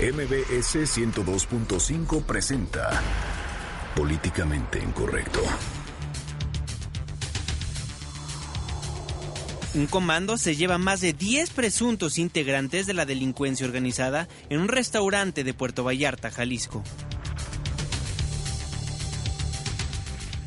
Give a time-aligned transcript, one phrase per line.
[0.00, 3.02] MBS 102.5 presenta
[3.94, 5.42] Políticamente Incorrecto.
[9.74, 14.68] Un comando se lleva más de 10 presuntos integrantes de la delincuencia organizada en un
[14.68, 16.82] restaurante de Puerto Vallarta, Jalisco.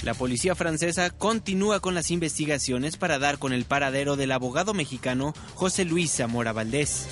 [0.01, 5.35] La policía francesa continúa con las investigaciones para dar con el paradero del abogado mexicano
[5.53, 7.07] José Luis Zamora Valdés.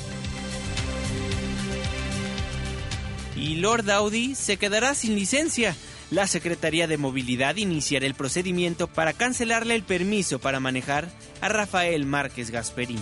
[3.42, 5.76] Y Lord Audi se quedará sin licencia.
[6.12, 11.10] La Secretaría de Movilidad iniciará el procedimiento para cancelarle el permiso para manejar
[11.42, 13.02] a Rafael Márquez Gasperín.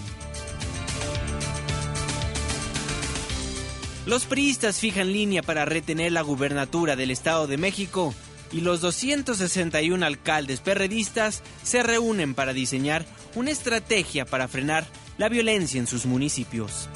[4.05, 8.16] Los priistas fijan línea para retener la gubernatura del Estado de México
[8.53, 15.80] y los 261 alcaldes perredistas se reúnen para diseñar una estrategia para frenar la violencia
[15.80, 16.88] en sus municipios.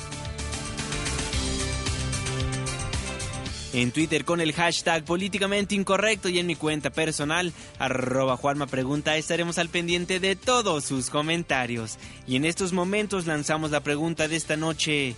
[3.73, 9.17] En Twitter con el hashtag políticamente incorrecto y en mi cuenta personal, arroba Juanma Pregunta,
[9.17, 11.97] estaremos al pendiente de todos sus comentarios.
[12.27, 15.15] Y en estos momentos lanzamos la pregunta de esta noche.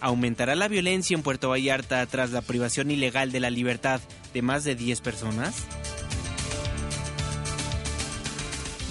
[0.00, 4.02] ¿Aumentará la violencia en Puerto Vallarta tras la privación ilegal de la libertad
[4.34, 5.54] de más de 10 personas?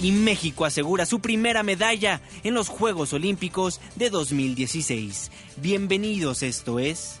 [0.02, 5.30] Y México asegura su primera medalla en los Juegos Olímpicos de 2016.
[5.58, 7.20] Bienvenidos, esto es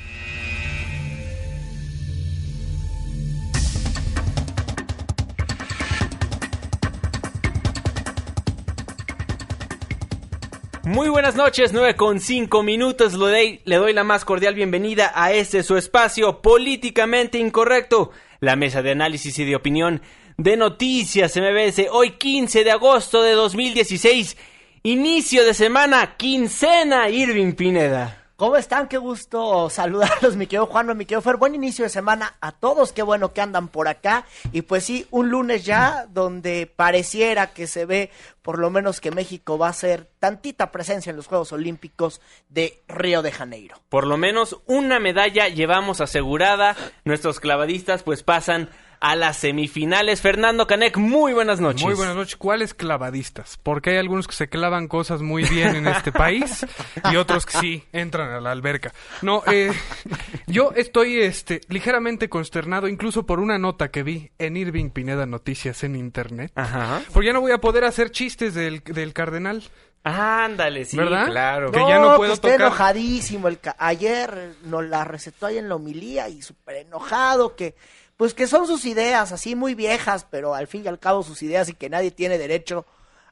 [10.91, 13.13] Muy buenas noches, 9 con 5 minutos.
[13.13, 18.91] Le doy, la más cordial bienvenida a este su espacio políticamente incorrecto, la mesa de
[18.91, 20.01] análisis y de opinión
[20.35, 21.87] de Noticias MBS.
[21.93, 24.35] Hoy 15 de agosto de 2016,
[24.83, 28.20] inicio de semana, quincena, Irving Pineda.
[28.41, 28.87] ¿Cómo están?
[28.87, 31.37] Qué gusto saludarlos, mi querido Juan, mi querido Fer.
[31.37, 32.91] Buen inicio de semana a todos.
[32.91, 34.25] Qué bueno que andan por acá.
[34.51, 38.09] Y pues sí, un lunes ya donde pareciera que se ve
[38.41, 42.19] por lo menos que México va a ser tantita presencia en los Juegos Olímpicos
[42.49, 43.75] de Río de Janeiro.
[43.89, 46.75] Por lo menos una medalla llevamos asegurada.
[47.05, 50.21] Nuestros clavadistas pues pasan a las semifinales.
[50.21, 51.83] Fernando Canek, muy buenas noches.
[51.83, 52.35] Muy buenas noches.
[52.37, 53.59] ¿Cuáles clavadistas?
[53.61, 56.65] Porque hay algunos que se clavan cosas muy bien en este país
[57.11, 58.93] y otros que sí entran a la alberca.
[59.23, 59.71] No, eh,
[60.47, 65.83] yo estoy este, ligeramente consternado incluso por una nota que vi en Irving Pineda Noticias
[65.83, 66.51] en internet.
[66.55, 67.01] Ajá.
[67.11, 69.63] Porque ya no voy a poder hacer chistes del, del cardenal.
[70.03, 71.25] Ándale, sí, ¿Verdad?
[71.27, 71.71] claro.
[71.71, 72.61] Que ya no puedo que está tocar.
[72.67, 73.47] enojadísimo.
[73.47, 77.75] El ca- Ayer nos la recetó ahí en la homilía y súper enojado que...
[78.21, 81.41] Pues que son sus ideas, así muy viejas, pero al fin y al cabo sus
[81.41, 82.85] ideas y que nadie tiene derecho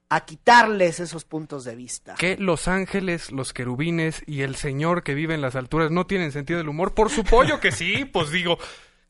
[0.09, 2.15] a quitarles esos puntos de vista.
[2.15, 6.31] Que los ángeles, los querubines y el señor que vive en las alturas no tienen
[6.31, 6.95] sentido del humor.
[6.95, 8.57] Por su pollo que sí, pues digo,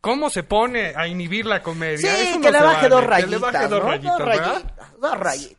[0.01, 2.13] ¿cómo se pone a inhibir la comedia?
[2.13, 3.89] Sí, Eso no que le baje vale, que le baje dos ¿no?
[3.89, 4.53] rayitas, dos ¿verdad?
[4.53, 5.57] rayitas, dos rayitas.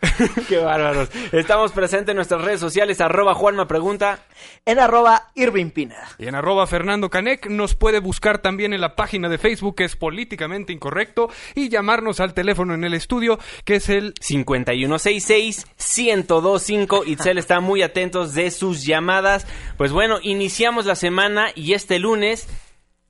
[0.48, 1.10] Qué bárbaros.
[1.32, 4.20] Estamos presentes en nuestras redes sociales, arroba Juanma Pregunta.
[4.64, 6.08] En arroba Irving Pineda.
[6.18, 9.84] Y en arroba Fernando Canec nos puede buscar también en la página de Facebook que
[9.84, 17.06] es políticamente incorrecto y llamarnos al teléfono en el estudio que es el 5166-1025.
[17.06, 19.46] Itzel está muy atentos de sus llamadas.
[19.76, 22.48] Pues bueno, iniciamos la semana y este lunes,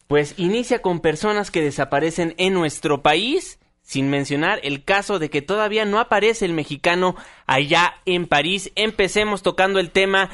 [0.09, 3.59] pues inicia con personas que desaparecen en nuestro país.
[3.91, 7.17] Sin mencionar el caso de que todavía no aparece el mexicano
[7.49, 8.71] allá en París.
[8.77, 10.31] Empecemos tocando el tema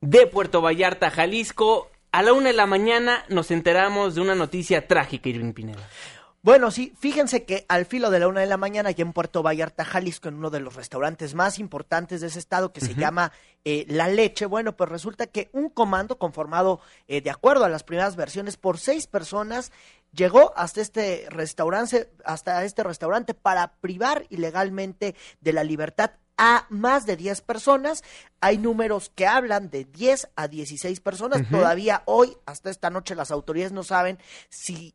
[0.00, 1.90] de Puerto Vallarta, Jalisco.
[2.12, 5.82] A la una de la mañana nos enteramos de una noticia trágica, Irving Pineda.
[6.44, 9.44] Bueno, sí, fíjense que al filo de la una de la mañana, aquí en Puerto
[9.44, 13.30] Vallarta, Jalisco, en uno de los restaurantes más importantes de ese estado, que se llama
[13.64, 17.84] eh, La Leche, bueno, pues resulta que un comando conformado, eh, de acuerdo a las
[17.84, 19.70] primeras versiones, por seis personas,
[20.14, 27.06] llegó hasta este restaurante, hasta este restaurante para privar ilegalmente de la libertad a más
[27.06, 28.02] de 10 personas.
[28.40, 31.48] Hay números que hablan de 10 a 16 personas.
[31.48, 34.18] Todavía hoy, hasta esta noche, las autoridades no saben
[34.48, 34.94] si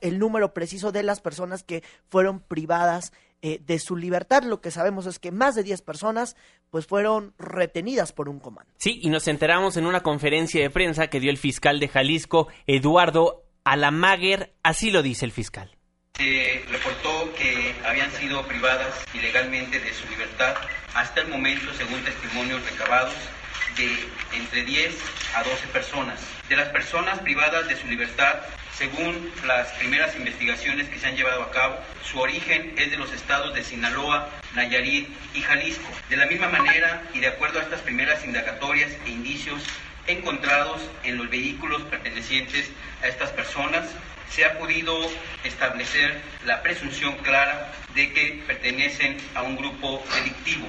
[0.00, 3.12] el número preciso de las personas que fueron privadas
[3.42, 4.42] eh, de su libertad.
[4.44, 6.36] Lo que sabemos es que más de 10 personas
[6.70, 8.72] pues fueron retenidas por un comando.
[8.78, 12.48] Sí, y nos enteramos en una conferencia de prensa que dio el fiscal de Jalisco,
[12.66, 15.68] Eduardo Alamaguer, así lo dice el fiscal.
[16.14, 20.54] Se reportó que habían sido privadas ilegalmente de su libertad
[20.94, 23.16] hasta el momento, según testimonios recabados,
[23.76, 23.90] de
[24.38, 24.94] entre 10
[25.34, 26.20] a 12 personas.
[26.48, 28.36] De las personas privadas de su libertad,
[28.72, 33.12] según las primeras investigaciones que se han llevado a cabo, su origen es de los
[33.12, 35.88] estados de Sinaloa, Nayarit y Jalisco.
[36.08, 39.60] De la misma manera y de acuerdo a estas primeras indagatorias e indicios
[40.06, 42.70] encontrados en los vehículos pertenecientes
[43.02, 43.88] a estas personas,
[44.30, 44.94] se ha podido
[45.44, 50.66] establecer la presunción clara de que pertenecen a un grupo delictivo.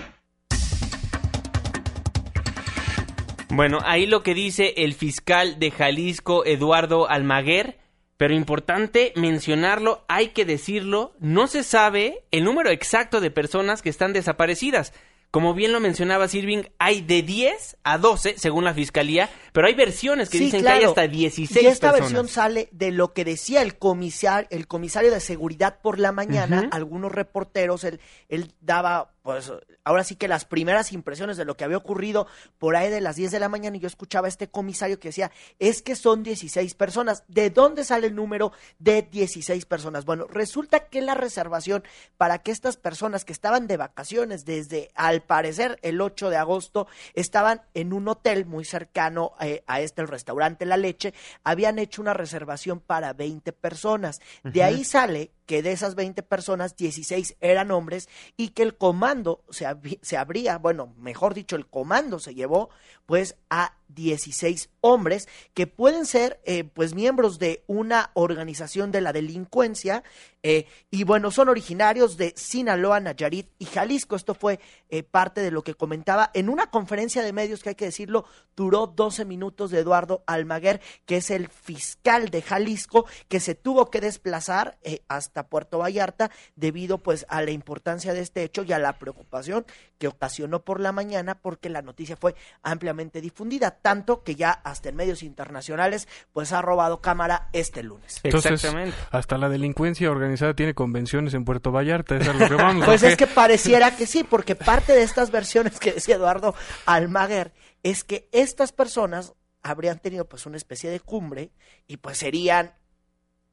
[3.49, 7.79] Bueno, ahí lo que dice el fiscal de Jalisco, Eduardo Almaguer,
[8.17, 13.89] pero importante mencionarlo, hay que decirlo, no se sabe el número exacto de personas que
[13.89, 14.93] están desaparecidas.
[15.31, 19.73] Como bien lo mencionaba Sirving, hay de 10 a 12, según la fiscalía, pero hay
[19.73, 22.11] versiones que dicen que hay hasta 16 Y esta personas.
[22.11, 26.69] versión sale de lo que decía el comisario, el comisario de seguridad por la mañana,
[26.71, 27.99] algunos reporteros, él,
[28.29, 29.51] él daba, pues,
[29.83, 32.27] ahora sí que las primeras impresiones de lo que había ocurrido
[32.59, 35.07] por ahí de las 10 de la mañana y yo escuchaba a este comisario que
[35.07, 37.23] decía, es que son 16 personas.
[37.27, 40.05] ¿De dónde sale el número de 16 personas?
[40.05, 41.83] Bueno, resulta que la reservación
[42.17, 46.85] para que estas personas que estaban de vacaciones desde, al parecer, el 8 de agosto,
[47.15, 51.13] estaban en un hotel muy cercano eh, a este, el restaurante La Leche,
[51.43, 54.19] habían hecho una reservación para 20 personas.
[54.43, 59.43] De ahí sale que de esas 20 personas, 16 eran hombres y que el comando
[59.49, 59.65] se,
[60.03, 62.69] se abría, bueno, mejor dicho, el comando se llevó
[63.07, 69.13] pues a 16 hombres que pueden ser eh, pues miembros de una organización de la
[69.13, 70.03] delincuencia
[70.43, 74.15] eh, y bueno, son originarios de Sinaloa, Nayarit y Jalisco.
[74.15, 77.75] Esto fue eh, parte de lo que comentaba en una conferencia de medios que hay
[77.75, 78.23] que decirlo,
[78.55, 83.89] duró 12 minutos de Eduardo Almaguer, que es el fiscal de Jalisco, que se tuvo
[83.89, 85.01] que desplazar eh,
[85.37, 89.65] hasta Puerto Vallarta debido pues a la importancia de este hecho y a la preocupación
[89.99, 94.89] que ocasionó por la mañana porque la noticia fue ampliamente difundida, tanto que ya hasta
[94.89, 98.19] en medios internacionales pues ha robado cámara este lunes.
[98.23, 98.97] Entonces, Exactamente.
[99.11, 102.85] hasta la delincuencia organizada tiene convenciones en Puerto Vallarta, es a lo que vamos.
[102.85, 106.55] Pues ¿o es que pareciera que sí, porque parte de estas versiones que decía Eduardo
[106.85, 107.53] Almaguer
[107.83, 111.51] es que estas personas habrían tenido pues una especie de cumbre
[111.87, 112.73] y pues serían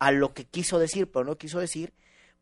[0.04, 1.92] a lo que quiso decir, pero no quiso decir,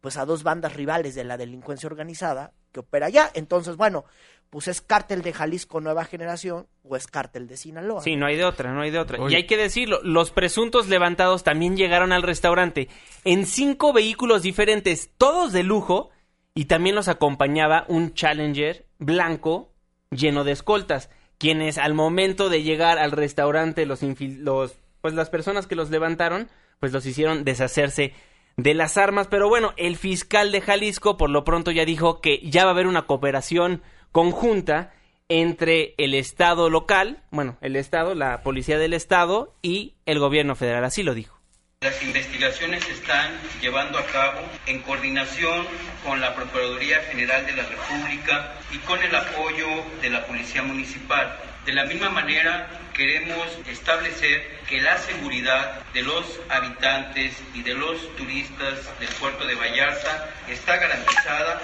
[0.00, 3.30] pues a dos bandas rivales de la delincuencia organizada que opera allá.
[3.34, 4.04] Entonces, bueno,
[4.50, 8.02] pues es cártel de Jalisco Nueva Generación o es cártel de Sinaloa.
[8.02, 9.20] Sí, no hay de otra, no hay de otra.
[9.20, 9.34] Oye.
[9.34, 12.88] Y hay que decirlo, los presuntos levantados también llegaron al restaurante
[13.24, 16.10] en cinco vehículos diferentes, todos de lujo,
[16.54, 19.72] y también los acompañaba un Challenger blanco
[20.10, 21.08] lleno de escoltas,
[21.38, 25.90] quienes al momento de llegar al restaurante, los, infil- los pues las personas que los
[25.90, 26.48] levantaron,
[26.82, 28.12] pues los hicieron deshacerse
[28.56, 29.28] de las armas.
[29.28, 32.74] Pero bueno, el fiscal de Jalisco por lo pronto ya dijo que ya va a
[32.74, 34.92] haber una cooperación conjunta
[35.28, 40.84] entre el Estado local, bueno, el Estado, la Policía del Estado y el gobierno federal,
[40.84, 41.41] así lo dijo.
[41.82, 45.66] Las investigaciones se están llevando a cabo en coordinación
[46.04, 49.66] con la Procuraduría General de la República y con el apoyo
[50.00, 51.36] de la Policía Municipal.
[51.66, 58.14] De la misma manera, queremos establecer que la seguridad de los habitantes y de los
[58.14, 61.62] turistas del puerto de Vallarta está garantizada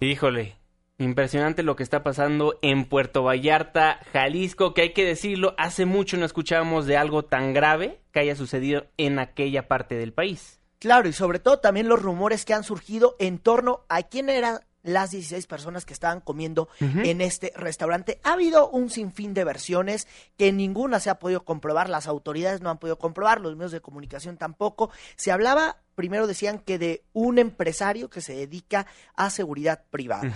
[0.00, 0.56] Híjole,
[0.98, 6.16] impresionante lo que está pasando en Puerto Vallarta, Jalisco, que hay que decirlo, hace mucho
[6.16, 10.60] no escuchábamos de algo tan grave que haya sucedido en aquella parte del país.
[10.78, 14.60] Claro, y sobre todo también los rumores que han surgido en torno a quién eran
[14.86, 18.20] las 16 personas que estaban comiendo en este restaurante.
[18.22, 20.06] Ha habido un sinfín de versiones
[20.38, 23.80] que ninguna se ha podido comprobar, las autoridades no han podido comprobar, los medios de
[23.80, 24.90] comunicación tampoco.
[25.16, 30.32] Se hablaba, primero decían que de un empresario que se dedica a seguridad privada.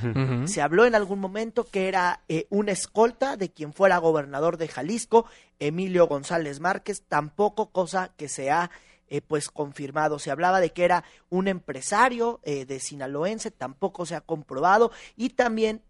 [0.46, 4.68] Se habló en algún momento que era eh, una escolta de quien fuera gobernador de
[4.68, 5.26] Jalisco,
[5.60, 8.70] Emilio González Márquez, tampoco cosa que se ha
[9.10, 10.18] eh, pues confirmado.
[10.18, 15.30] Se hablaba de que era un empresario eh, de sinaloense, tampoco se ha comprobado y
[15.30, 15.82] también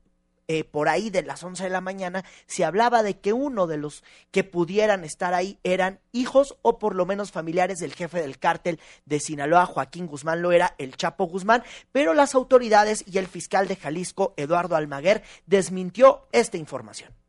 [0.52, 3.76] eh, por ahí de las 11 de la mañana se hablaba de que uno de
[3.76, 8.40] los que pudieran estar ahí eran hijos o por lo menos familiares del jefe del
[8.40, 11.62] cártel de Sinaloa, Joaquín Guzmán lo era, el Chapo Guzmán,
[11.92, 17.19] pero las autoridades y el fiscal de Jalisco, Eduardo Almaguer, desmintió esta información.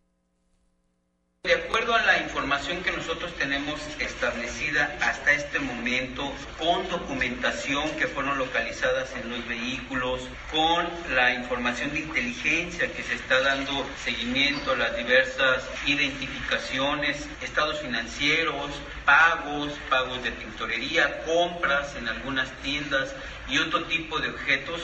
[1.43, 8.05] De acuerdo a la información que nosotros tenemos establecida hasta este momento, con documentación que
[8.05, 10.21] fueron localizadas en los vehículos,
[10.51, 17.79] con la información de inteligencia que se está dando seguimiento a las diversas identificaciones, estados
[17.79, 18.69] financieros,
[19.03, 23.15] pagos, pagos de tintorería, compras en algunas tiendas
[23.49, 24.83] y otro tipo de objetos,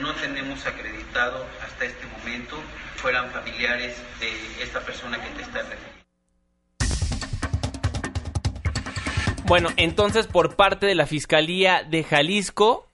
[0.00, 2.58] no tenemos acreditado hasta este momento
[2.96, 5.97] fueran familiares de esta persona que te está refiriendo.
[9.48, 12.86] Bueno, entonces por parte de la Fiscalía de Jalisco,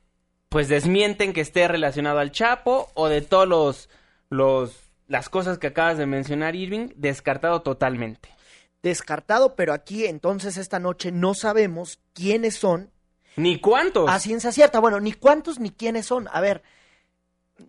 [0.49, 3.89] pues desmienten que esté relacionado al Chapo o de todos los,
[4.31, 8.29] los las cosas que acabas de mencionar, Irving, descartado totalmente.
[8.85, 12.93] Descartado, pero aquí entonces esta noche no sabemos quiénes son.
[13.35, 14.09] Ni cuántos.
[14.09, 16.29] A ciencia cierta, bueno, ni cuántos ni quiénes son.
[16.33, 16.63] A ver,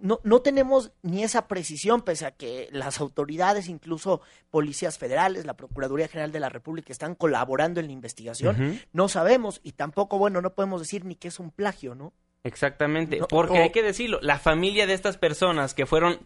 [0.01, 5.55] no, no tenemos ni esa precisión, pese a que las autoridades, incluso policías federales, la
[5.55, 8.81] Procuraduría General de la República, están colaborando en la investigación.
[8.93, 12.13] No sabemos y tampoco, bueno, no podemos decir ni que es un plagio, ¿no?
[12.43, 16.19] Exactamente, porque hay que decirlo, la familia de estas personas que fueron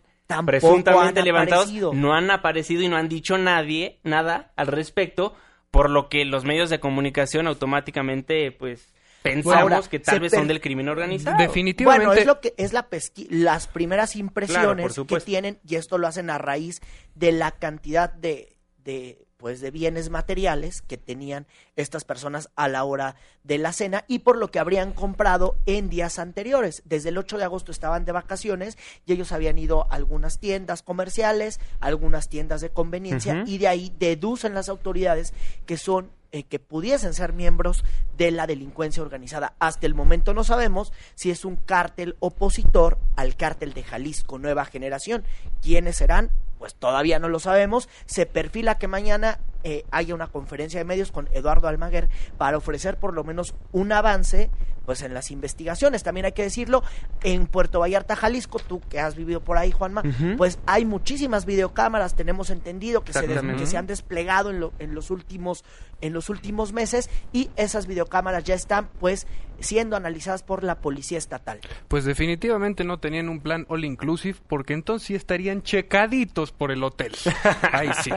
[0.45, 5.33] presuntamente levantados no han aparecido y no han dicho nadie nada al respecto,
[5.71, 10.61] por lo que los medios de comunicación automáticamente, pues pensamos que tal vez son del
[10.61, 11.37] crimen organizado.
[11.37, 12.05] Definitivamente.
[12.05, 12.87] Bueno, es lo que es la
[13.29, 16.81] las primeras impresiones que tienen y esto lo hacen a raíz
[17.15, 21.47] de la cantidad de, de pues de bienes materiales que tenían
[21.77, 25.89] estas personas a la hora de la cena y por lo que habrían comprado en
[25.89, 26.83] días anteriores.
[26.83, 30.83] Desde el 8 de agosto estaban de vacaciones y ellos habían ido a algunas tiendas
[30.83, 35.33] comerciales, algunas tiendas de conveniencia y de ahí deducen las autoridades
[35.65, 37.83] que son que pudiesen ser miembros
[38.17, 39.53] de la delincuencia organizada.
[39.59, 44.65] Hasta el momento no sabemos si es un cártel opositor al cártel de Jalisco Nueva
[44.65, 45.23] Generación.
[45.61, 46.31] ¿Quiénes serán?
[46.59, 47.89] Pues todavía no lo sabemos.
[48.05, 52.97] Se perfila que mañana eh, haya una conferencia de medios con Eduardo Almaguer para ofrecer
[52.97, 54.51] por lo menos un avance
[54.85, 56.03] pues en las investigaciones.
[56.03, 56.83] También hay que decirlo,
[57.23, 60.03] en Puerto Vallarta, Jalisco, tú que has vivido por ahí, Juanma,
[60.37, 65.11] pues hay muchísimas videocámaras, tenemos entendido que, se, que se han desplegado en, en, los
[65.11, 65.63] últimos,
[66.01, 69.27] en los últimos meses y esas videocámaras ya están pues
[69.59, 71.59] siendo analizadas por la policía estatal.
[71.87, 76.83] Pues definitivamente no tenían un plan all inclusive porque entonces sí estarían checaditos por el
[76.83, 77.13] hotel.
[77.71, 78.11] Ahí sí.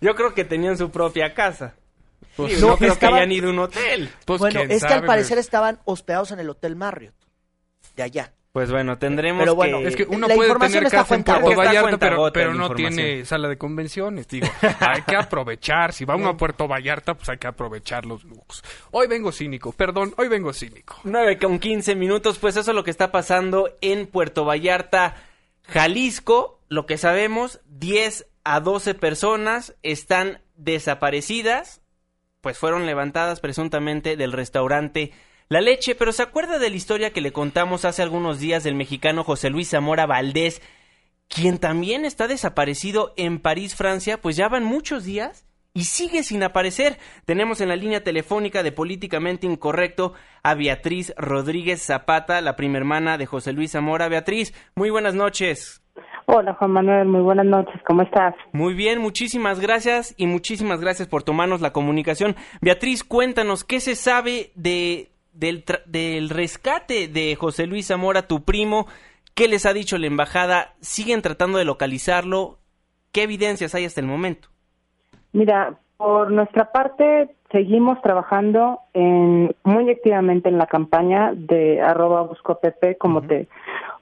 [0.00, 1.74] Yo creo que tenían su propia casa.
[2.36, 4.10] Pues no, creo que hayan ido a un hotel.
[4.24, 7.14] Pues bueno, es que al parecer estaban hospedados en el Hotel Marriott,
[7.96, 8.32] de allá.
[8.52, 12.32] Pues bueno, tendremos pero bueno, Es que uno puede tener casa en Puerto Vallarta, pero,
[12.32, 14.26] pero no tiene sala de convenciones.
[14.26, 14.48] Digo,
[14.80, 15.92] hay que aprovechar.
[15.92, 18.64] Si va uno a Puerto Vallarta, pues hay que aprovechar los lujos.
[18.90, 20.96] Hoy vengo cínico, perdón, hoy vengo cínico.
[21.04, 25.14] 9 con 15 minutos, pues eso es lo que está pasando en Puerto Vallarta,
[25.68, 26.60] Jalisco.
[26.68, 31.80] Lo que sabemos, 10 a 12 personas están desaparecidas
[32.40, 35.12] pues fueron levantadas presuntamente del restaurante
[35.48, 38.74] La Leche, pero ¿se acuerda de la historia que le contamos hace algunos días del
[38.74, 40.62] mexicano José Luis Zamora Valdés,
[41.28, 44.20] quien también está desaparecido en París, Francia?
[44.20, 46.98] Pues ya van muchos días y sigue sin aparecer.
[47.24, 53.16] Tenemos en la línea telefónica de Políticamente Incorrecto a Beatriz Rodríguez Zapata, la prima hermana
[53.16, 54.08] de José Luis Zamora.
[54.08, 55.80] Beatriz, muy buenas noches.
[56.30, 58.34] Hola Juan Manuel, muy buenas noches, ¿cómo estás?
[58.52, 62.36] Muy bien, muchísimas gracias y muchísimas gracias por tomarnos la comunicación.
[62.60, 68.84] Beatriz, cuéntanos, ¿qué se sabe de, del, del rescate de José Luis Zamora, tu primo?
[69.34, 70.74] ¿Qué les ha dicho la embajada?
[70.80, 72.58] ¿Siguen tratando de localizarlo?
[73.10, 74.48] ¿Qué evidencias hay hasta el momento?
[75.32, 82.60] Mira, por nuestra parte seguimos trabajando en, muy activamente en la campaña de arroba busco
[82.98, 83.48] como te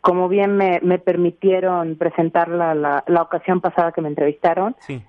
[0.00, 4.76] como bien me, me permitieron presentarla la, la, ocasión pasada que me entrevistaron.
[4.78, 5.02] Sí.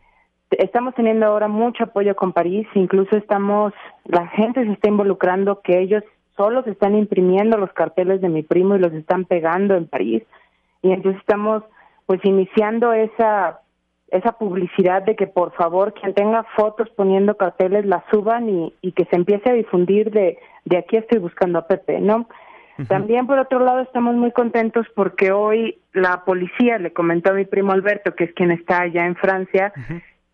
[0.52, 3.74] Estamos teniendo ahora mucho apoyo con París, incluso estamos,
[4.06, 6.04] la gente se está involucrando que ellos
[6.38, 10.24] solos están imprimiendo los carteles de mi primo y los están pegando en París.
[10.82, 11.64] Y entonces estamos
[12.06, 13.60] pues iniciando esa
[14.10, 18.94] esa publicidad de que por favor quien tenga fotos poniendo carteles las suban y, y
[18.94, 22.28] que se empiece a difundir de, de aquí estoy buscando a Pepe, ¿no?
[22.88, 27.46] También, por otro lado, estamos muy contentos porque hoy la policía le comentó a mi
[27.46, 29.74] primo Alberto, que es quien está allá en Francia,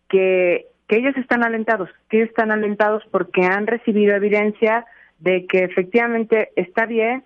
[0.08, 4.84] que, que ellos están alentados, que ellos están alentados porque han recibido evidencia
[5.18, 7.24] de que efectivamente está bien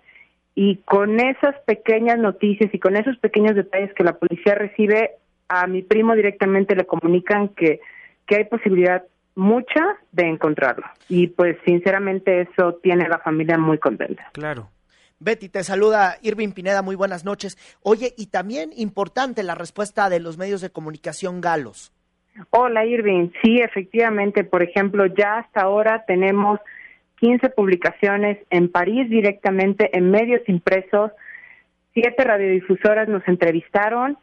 [0.55, 5.11] y con esas pequeñas noticias y con esos pequeños detalles que la policía recibe,
[5.47, 7.79] a mi primo directamente le comunican que,
[8.25, 9.03] que hay posibilidad
[9.35, 10.85] mucha de encontrarlo.
[11.07, 14.29] Y pues sinceramente eso tiene a la familia muy contenta.
[14.33, 14.69] Claro.
[15.19, 17.57] Betty, te saluda Irving Pineda, muy buenas noches.
[17.83, 21.91] Oye, y también importante la respuesta de los medios de comunicación galos.
[22.51, 26.61] Hola Irving, sí, efectivamente, por ejemplo, ya hasta ahora tenemos
[27.19, 31.11] 15 publicaciones en París directamente en medios impresos,
[31.93, 34.17] siete radiodifusoras nos entrevistaron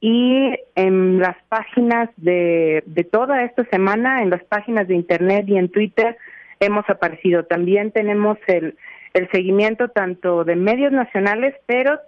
[0.00, 5.56] y en las páginas de, de toda esta semana, en las páginas de Internet y
[5.56, 6.16] en Twitter,
[6.58, 7.44] hemos aparecido.
[7.44, 8.76] También tenemos el,
[9.14, 11.98] el seguimiento tanto de medios nacionales, pero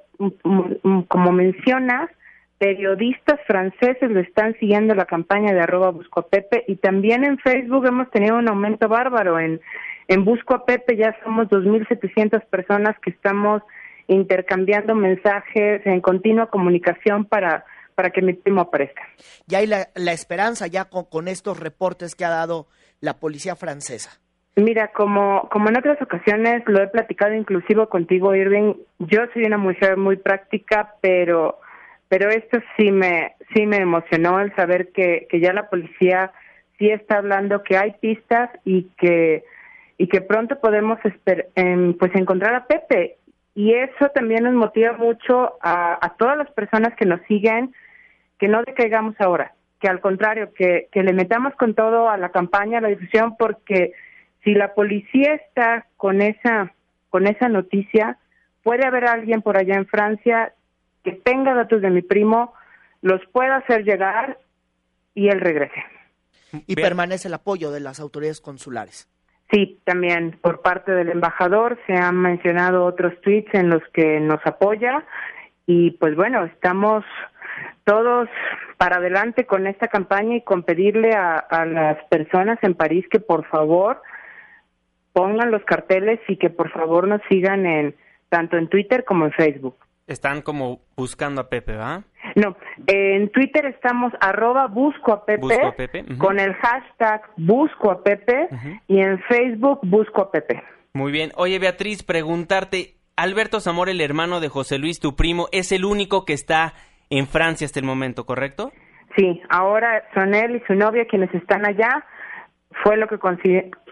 [1.09, 2.11] como mencionas,
[2.59, 7.39] periodistas franceses le están siguiendo la campaña de arroba Busco a Pepe y también en
[7.39, 9.41] Facebook hemos tenido un aumento bárbaro.
[9.41, 9.61] En,
[10.07, 13.63] en Busco a Pepe ya somos 2.700 personas que estamos
[14.07, 17.65] intercambiando mensajes en continua comunicación para,
[17.97, 19.03] para que mi primo aparezca.
[19.49, 22.69] Y hay la, la esperanza ya con, con estos reportes que ha dado
[23.01, 24.22] la policía francesa.
[24.57, 29.57] Mira, como, como en otras ocasiones lo he platicado inclusive contigo, Irving, yo soy una
[29.57, 31.59] mujer muy práctica, pero
[32.09, 36.33] pero esto sí me sí me emocionó el saber que, que ya la policía
[36.79, 39.45] sí está hablando que hay pistas y que
[39.97, 40.99] y que pronto podemos
[41.55, 43.17] em, pues encontrar a Pepe.
[43.55, 47.73] Y eso también nos motiva mucho a, a todas las personas que nos siguen
[48.39, 52.31] que no decaigamos ahora que al contrario que, que le metamos con todo a la
[52.31, 53.93] campaña a la difusión porque
[54.45, 56.73] si la policía está con esa
[57.11, 58.19] con esa noticia
[58.63, 60.55] puede haber alguien por allá en Francia
[61.05, 62.55] que tenga datos de mi primo,
[63.03, 64.39] los pueda hacer llegar
[65.15, 65.85] y él regrese.
[66.67, 69.09] Y permanece el apoyo de las autoridades consulares.
[69.51, 74.41] Sí, también por parte del embajador se han mencionado otros tweets en los que nos
[74.47, 75.05] apoya
[75.67, 77.05] y pues bueno, estamos
[77.85, 78.29] todos
[78.79, 83.21] para adelante con esta campaña y con pedirle a, a las personas en París que
[83.21, 84.01] por favor
[85.12, 87.95] pongan los carteles y que por favor nos sigan en
[88.28, 89.76] tanto en Twitter como en Facebook.
[90.07, 92.02] Están como buscando a Pepe, ¿va?
[92.35, 96.19] No, en Twitter estamos arroba busco a Pepe, Busco a Pepe, ujú.
[96.19, 98.49] con el hashtag busco a Pepe
[98.88, 100.62] y en Facebook busco a Pepe.
[100.95, 101.31] Muy bien.
[101.37, 106.25] Oye, Beatriz, preguntarte, Alberto Zamora, el hermano de José Luis, tu primo, es el único
[106.25, 106.75] que está
[107.11, 108.73] en Francia hasta el momento, ¿correcto?
[109.16, 112.04] Sí, ahora son él y su novia quienes están allá.
[112.83, 113.19] Fue lo que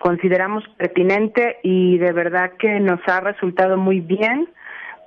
[0.00, 4.48] consideramos pertinente y de verdad que nos ha resultado muy bien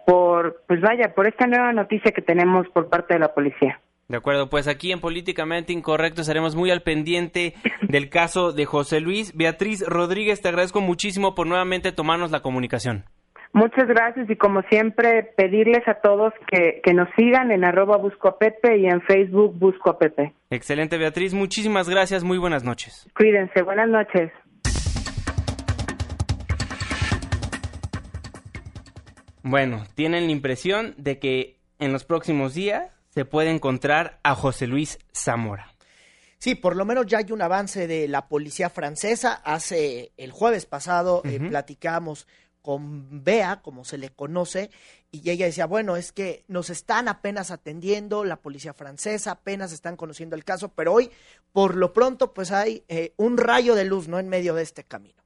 [0.06, 3.80] por, pues vaya, por esta nueva noticia que tenemos por parte de la policía.
[4.08, 9.00] De acuerdo, pues aquí en Políticamente Incorrecto estaremos muy al pendiente del caso de José
[9.00, 9.36] Luis.
[9.36, 13.06] Beatriz Rodríguez, te agradezco muchísimo por nuevamente tomarnos la comunicación.
[13.54, 18.28] Muchas gracias y como siempre pedirles a todos que, que nos sigan en arroba busco
[18.28, 20.34] a Pepe y en Facebook busco a Pepe.
[20.50, 21.36] Excelente, Beatriz.
[21.36, 22.24] Muchísimas gracias.
[22.24, 23.08] Muy buenas noches.
[23.16, 24.32] Cuídense, buenas noches.
[29.44, 34.68] Bueno, tienen la impresión de que en los próximos días se puede encontrar a José
[34.68, 35.76] Luis Zamora.
[36.40, 39.34] Sí, por lo menos ya hay un avance de la policía francesa.
[39.34, 42.28] Hace el jueves pasado eh, platicamos
[42.62, 44.72] con Bea, como se le conoce,
[45.12, 49.98] y ella decía, bueno, es que nos están apenas atendiendo, la policía francesa apenas están
[49.98, 51.12] conociendo el caso, pero hoy,
[51.52, 54.18] por lo pronto, pues hay eh, un rayo de luz, ¿no?
[54.18, 55.22] En medio de este camino.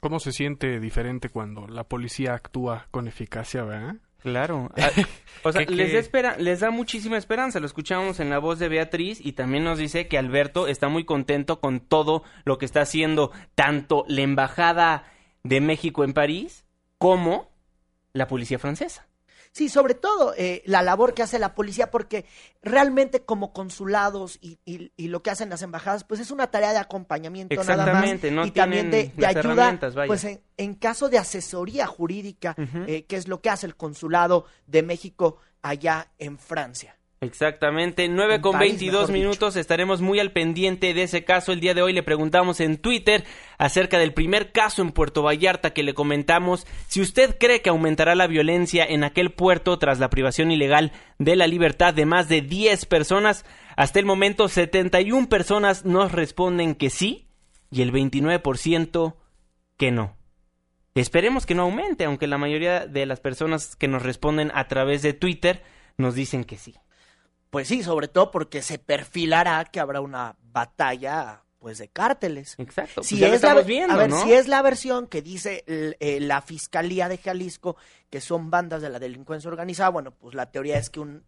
[0.00, 3.96] ¿Cómo se siente diferente cuando la policía actúa con eficacia, verdad?
[4.18, 4.70] Claro.
[4.78, 4.90] Ah,
[5.44, 7.60] O sea, ¿Qué- les da, espera- les da muchísima esperanza.
[7.60, 11.04] Lo escuchamos en la voz de Beatriz y también nos dice que Alberto está muy
[11.04, 15.04] contento con todo lo que está haciendo tanto la Embajada
[15.44, 16.66] de México en París
[16.98, 17.50] como
[18.12, 19.06] la policía francesa.
[19.52, 22.24] Sí, sobre todo eh, la labor que hace la policía, porque
[22.62, 26.70] realmente como consulados y, y- y lo que hacen las embajadas, pues es una tarea
[26.72, 27.94] de acompañamiento nada más.
[28.04, 29.40] Exactamente, no y también de, ayuda,
[30.06, 32.54] pues en, en caso de asesoría jurídica,
[32.86, 36.96] eh, que es lo que hace el consulado de México allá en Francia.
[37.22, 41.52] Exactamente, 9 En con París, 22 mejor minutos, estaremos muy al pendiente de ese caso.
[41.52, 43.24] El día de hoy le preguntamos en Twitter
[43.58, 48.14] acerca del primer caso en Puerto Vallarta que le comentamos si usted cree que aumentará
[48.14, 52.40] la violencia en aquel puerto tras la privación ilegal de la libertad de más de
[52.40, 53.44] 10 personas.
[53.76, 57.28] Hasta el momento 71 personas nos responden que sí
[57.70, 59.14] y el 29%
[59.76, 60.16] que no.
[60.94, 65.02] Esperemos que no aumente, aunque la mayoría de las personas que nos responden a través
[65.02, 65.62] de Twitter
[65.98, 66.76] nos dicen que sí.
[67.50, 72.54] Pues sí, sobre todo porque se perfilará que habrá una batalla pues de cárteles.
[72.58, 72.92] Exacto.
[72.96, 74.22] pues Si ya lo es la, viendo, a ver, ¿no?
[74.22, 77.76] si es la versión que dice el- eh, la Fiscalía de Jalisco,
[78.08, 81.22] que son bandas de la delincuencia organizada, bueno, pues la teoría es que un,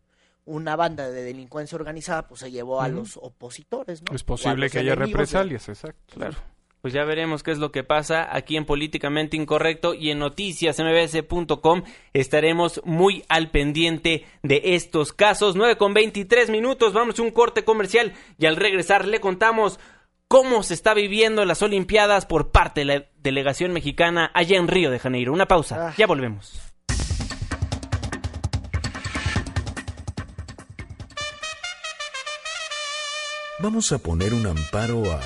[0.47, 4.15] una banda de delincuencia organizada pues se llevó a los opositores, ¿no?
[4.17, 6.15] Es posible que haya de- represalias, exacto.
[6.15, 6.37] Claro.
[6.83, 11.83] Pues ya veremos qué es lo que pasa aquí en Políticamente Incorrecto y en noticiasmbs.com
[12.13, 15.55] estaremos muy al pendiente de estos casos.
[15.55, 19.79] 9 con 23 minutos, vamos a un corte comercial y al regresar le contamos
[20.27, 24.91] cómo se está viviendo las Olimpiadas por parte de la delegación mexicana allá en Río
[24.91, 25.33] de Janeiro.
[25.33, 25.95] Una pausa, Ah.
[25.97, 26.61] ya volvemos.
[33.61, 35.21] Vamos a poner un amparo a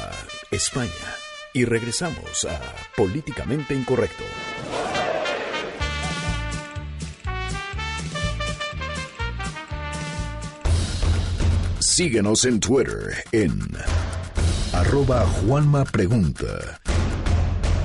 [0.51, 0.90] España
[1.57, 2.61] y regresamos a
[2.95, 4.25] Políticamente Incorrecto.
[11.79, 13.59] Síguenos en Twitter en
[14.75, 16.79] arroba Juanma Pregunta.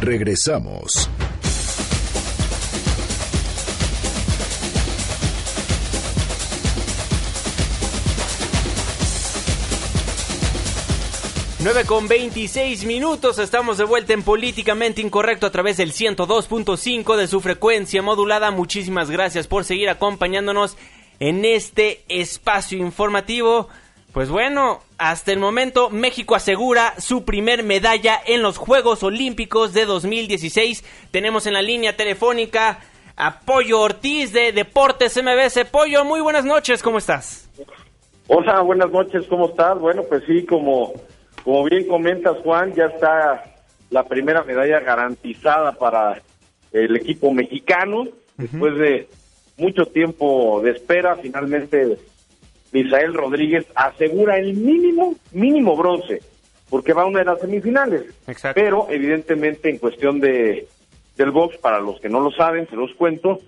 [0.02, 1.10] Regresamos.
[11.63, 17.28] Nueve con 26 minutos, estamos de vuelta en Políticamente Incorrecto a través del 102.5 de
[17.28, 18.50] su frecuencia modulada.
[18.50, 20.76] Muchísimas gracias por seguir acompañándonos
[21.19, 23.69] en este espacio informativo.
[24.12, 29.86] Pues bueno, hasta el momento México asegura su primer medalla en los Juegos Olímpicos de
[29.86, 30.84] 2016.
[31.12, 32.80] Tenemos en la línea telefónica
[33.15, 35.65] a Pollo Ortiz de Deportes MBS.
[35.69, 37.52] Pollo, muy buenas noches, ¿cómo estás?
[38.28, 39.78] Hola, buenas noches, ¿cómo estás?
[39.80, 40.93] Bueno, pues sí, como,
[41.44, 43.44] como bien comentas, Juan, ya está
[43.90, 46.22] la primera medalla garantizada para
[46.72, 48.08] el equipo mexicano.
[48.38, 49.08] Después de
[49.58, 51.98] mucho tiempo de espera, finalmente
[52.72, 56.22] Misael Rodríguez asegura el mínimo, mínimo bronce,
[56.70, 58.06] porque va a una de las semifinales.
[58.28, 58.60] Exacto.
[58.60, 60.68] Pero evidentemente en cuestión de
[61.18, 63.40] del box, para los que no lo saben, se los cuento,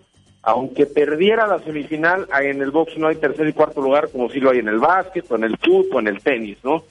[0.43, 4.39] aunque perdiera la semifinal, en el box no hay tercer y cuarto lugar como si
[4.39, 6.83] lo hay en el básquet, o en el fútbol, o en el tenis, ¿no?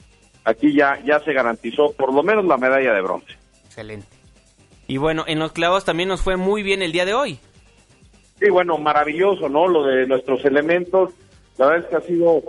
[0.45, 3.37] Aquí ya, ya se garantizó por lo menos la medalla de bronce.
[3.67, 4.07] Excelente.
[4.87, 7.39] Y bueno, en los clavos también nos fue muy bien el día de hoy.
[8.41, 9.69] Sí, bueno, maravilloso, ¿no?
[9.69, 11.13] Lo de nuestros elementos.
[11.59, 12.43] La verdad es que ha sido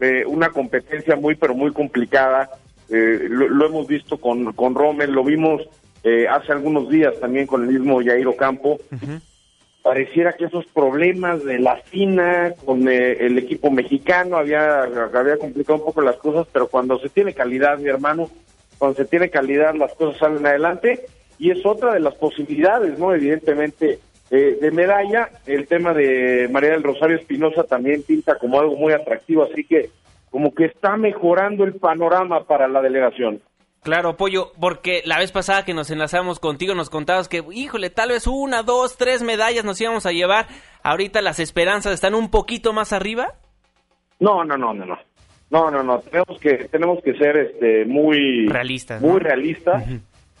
[0.00, 2.50] eh, una competencia muy, pero muy complicada.
[2.88, 5.62] Eh, lo, lo hemos visto con, con Rommel, lo vimos
[6.02, 8.78] eh, hace algunos días también con el mismo Jairo Campo.
[9.82, 15.78] Pareciera que esos problemas de la FINA con eh, el equipo mexicano había, había complicado
[15.78, 18.28] un poco las cosas, pero cuando se tiene calidad, mi hermano,
[18.78, 21.06] cuando se tiene calidad las cosas salen adelante
[21.38, 23.14] y es otra de las posibilidades, ¿no?
[23.14, 23.98] Evidentemente,
[24.30, 28.92] eh, de medalla, el tema de María del Rosario Espinosa también pinta como algo muy
[28.92, 29.88] atractivo, así que
[30.30, 33.40] como que está mejorando el panorama para la delegación.
[33.82, 38.10] Claro, Pollo, porque la vez pasada que nos enlazamos contigo nos contabas que, híjole, tal
[38.10, 40.48] vez una, dos, tres medallas nos íbamos a llevar.
[40.82, 43.34] Ahorita las esperanzas están un poquito más arriba.
[44.18, 44.98] No, no, no, no, no.
[45.50, 49.08] No, no, no, tenemos que tenemos que ser este muy Realistas, ¿no?
[49.08, 49.84] Muy realistas.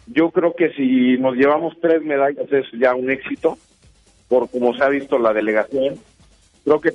[0.06, 3.58] Yo creo que si nos llevamos tres medallas es ya un éxito
[4.28, 5.96] por como se ha visto la delegación.
[6.62, 6.90] Creo que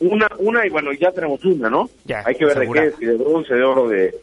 [0.00, 1.88] una una y bueno, ya tenemos una, ¿no?
[2.04, 4.14] Ya, Hay que ver de qué, si de bronce, de oro, de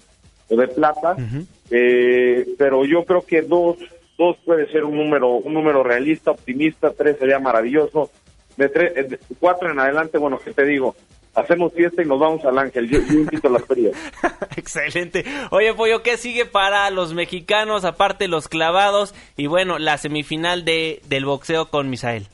[0.50, 1.16] o de plata.
[1.72, 3.78] Eh, pero yo creo que dos
[4.18, 8.12] dos puede ser un número un número realista, optimista, tres sería maravilloso.
[8.58, 10.96] De tres, eh, de cuatro en adelante, bueno, ¿qué te digo?
[11.34, 12.88] Hacemos fiesta y nos vamos al Ángel.
[12.88, 13.94] Yo, yo invito a las frías.
[14.56, 15.26] Excelente.
[15.50, 21.02] Oye, Pollo, ¿qué sigue para los mexicanos, aparte los clavados y bueno, la semifinal de,
[21.08, 22.28] del boxeo con Misael?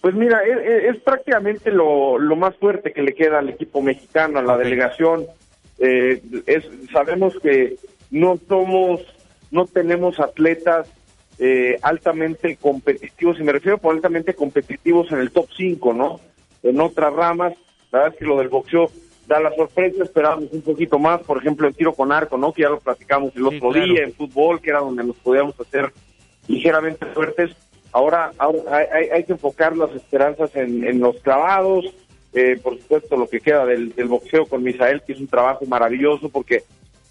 [0.00, 3.82] Pues mira, es, es- es prácticamente lo, lo más fuerte que le queda al equipo
[3.82, 5.26] mexicano, a la delegación.
[5.78, 7.76] Eh, es, sabemos que
[8.10, 9.00] no somos,
[9.50, 10.88] no tenemos atletas
[11.38, 16.20] eh, altamente competitivos, y me refiero por altamente competitivos en el top 5, ¿no?
[16.62, 17.54] En otras ramas,
[17.92, 18.90] la verdad es que lo del boxeo
[19.28, 22.52] da la sorpresa, esperábamos un poquito más, por ejemplo, en tiro con arco, ¿no?
[22.52, 23.84] Que ya lo platicamos el Sí, otro claro.
[23.86, 25.92] día, en fútbol, que era donde nos podíamos hacer
[26.48, 27.50] ligeramente fuertes.
[27.92, 31.84] Ahora, ahora hay, hay- hay que enfocar las esperanzas en, en los clavados,
[32.32, 35.64] eh, por supuesto lo que queda del, del boxeo con Misael, que es un trabajo
[35.66, 36.62] maravilloso, porque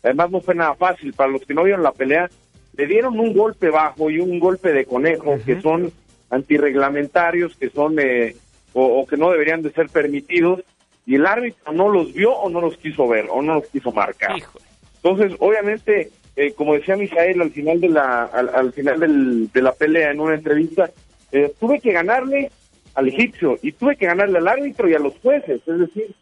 [0.04, 1.14] además no fue nada fácil.
[1.14, 2.30] Para los que no vieron la pelea,
[2.76, 5.92] le dieron un golpe bajo y un golpe de conejo, que son
[6.30, 8.36] antirreglamentarios, que son eh,
[8.74, 10.62] o, o que no deberían de ser permitidos,
[11.06, 13.92] y el árbitro no los vio o no los quiso ver, o no los quiso
[13.92, 14.38] marcar.
[14.38, 14.66] Híjole.
[15.04, 19.62] Entonces, obviamente, eh, como decía Misael al final de la al, al final del- de
[19.62, 20.90] la pelea en una entrevista,
[21.32, 22.52] eh, tuve que ganarle
[22.98, 25.62] al egipcio y tuve que ganarle al árbitro y a los jueces.
[25.68, 26.16] Es decir,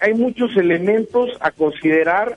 [0.00, 2.36] hay, muchos elementos a considerar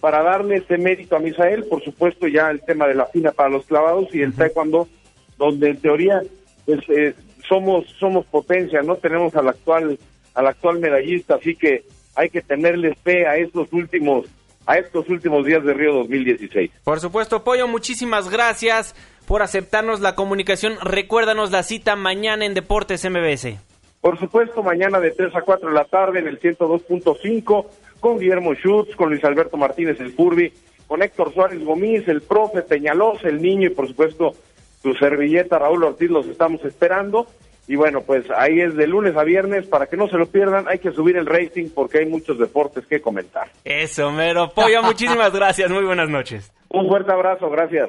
[0.00, 1.64] para darle ese mérito a Misael.
[1.64, 4.88] Por supuesto, ya el tema de la fina para los clavados y el taekwondo,
[5.36, 6.22] donde en teoría
[6.64, 7.14] pues, eh,
[7.46, 9.98] somos somos potencia, no tenemos al actual
[10.32, 11.84] al actual medallista, así que
[12.16, 14.24] hay que tenerle fe a estos últimos
[14.66, 16.70] a estos últimos días de Río 2016.
[16.82, 18.94] Por supuesto, Pollo, muchísimas gracias
[19.26, 20.76] por aceptarnos la comunicación.
[20.82, 23.58] Recuérdanos la cita mañana en Deportes MBS.
[24.00, 27.66] Por supuesto, mañana de 3 a 4 de la tarde en el 102.5
[28.00, 30.52] con Guillermo Schutz, con Luis Alberto Martínez el Furby,
[30.86, 34.34] con Héctor Suárez Gomis, el profe Peñalosa, el niño y por supuesto
[34.82, 37.26] su servilleta Raúl Ortiz los estamos esperando.
[37.66, 40.68] Y bueno, pues ahí es de lunes a viernes, para que no se lo pierdan,
[40.68, 43.48] hay que subir el rating porque hay muchos deportes que comentar.
[43.64, 44.50] Eso, mero.
[44.50, 45.70] Pollo, muchísimas gracias.
[45.70, 46.52] Muy buenas noches.
[46.68, 47.88] Un fuerte abrazo, gracias.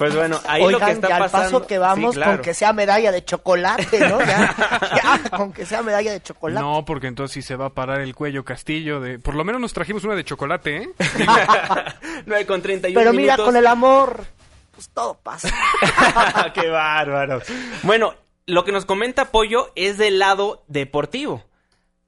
[0.00, 1.58] Pues bueno, ahí Oigan, lo que está ya al pasando.
[1.58, 2.32] paso que vamos Sí, claro.
[2.36, 4.18] con que sea medalla de chocolate, ¿no?
[4.20, 4.54] Ya,
[5.30, 6.64] ya, con que sea medalla de chocolate.
[6.64, 9.18] No, porque entonces sí se va a parar el cuello Castillo de...
[9.18, 10.88] Por lo menos nos trajimos una de chocolate, ¿eh?
[12.24, 13.44] 9 con 31 Pero mira, minutos.
[13.44, 14.24] con el amor,
[14.70, 15.50] pues todo pasa.
[16.54, 17.42] ¡Qué bárbaro!
[17.82, 18.14] Bueno,
[18.46, 21.44] lo que nos comenta Pollo es del lado deportivo.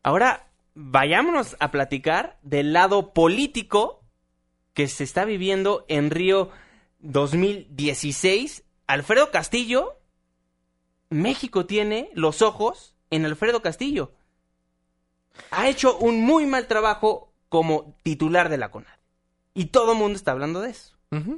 [0.03, 4.01] Ahora, vayámonos a platicar del lado político
[4.73, 6.51] que se está viviendo en Río
[7.03, 8.65] 2016.
[8.87, 9.99] Alfredo Castillo,
[11.11, 14.13] México tiene los ojos en Alfredo Castillo.
[15.51, 18.99] Ha hecho un muy mal trabajo como titular de la CONAD.
[19.55, 20.93] Y todo el mundo está hablando de eso.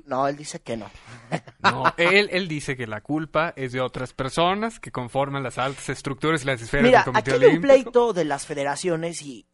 [0.06, 0.88] No, él dice que no.
[1.64, 5.88] No, él, él dice que la culpa es de otras personas que conforman las altas
[5.88, 7.72] estructuras y las esferas Mira, del Comité aquí hay un Olímpico.
[7.72, 9.46] pleito de las federaciones y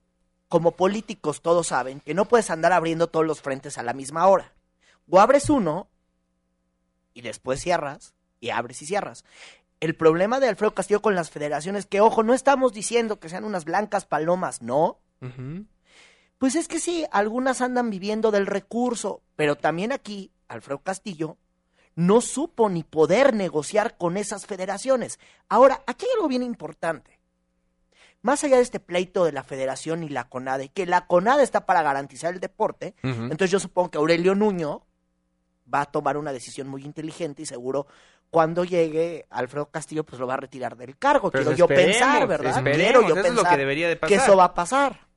[0.49, 4.27] como políticos todos saben que no puedes andar abriendo todos los frentes a la misma
[4.27, 4.53] hora.
[5.09, 5.89] O abres uno
[7.15, 9.25] y después cierras y abres y cierras.
[9.81, 13.45] El problema de Alfredo Castillo con las federaciones, que ojo, no estamos diciendo que sean
[13.45, 14.99] unas blancas palomas, no.
[16.39, 21.37] Pues es que sí, algunas andan viviendo del recurso, pero también aquí Alfredo Castillo
[21.97, 25.19] no supo ni poder negociar con esas federaciones.
[25.49, 27.19] Ahora, aquí hay algo bien importante.
[28.23, 31.65] Más allá de este pleito de la federación y la CONADE, que la CONADE está
[31.65, 34.87] para garantizar el deporte, entonces yo supongo que Aurelio Nuño
[35.73, 37.87] va a tomar una decisión muy inteligente y seguro
[38.31, 41.31] cuando llegue Alfredo Castillo pues lo va a retirar del cargo.
[41.31, 42.63] Pues Quiero yo pensar, ¿verdad?
[42.63, 45.11] Quiero yo eso es lo pensar que debería de que eso va a pasar.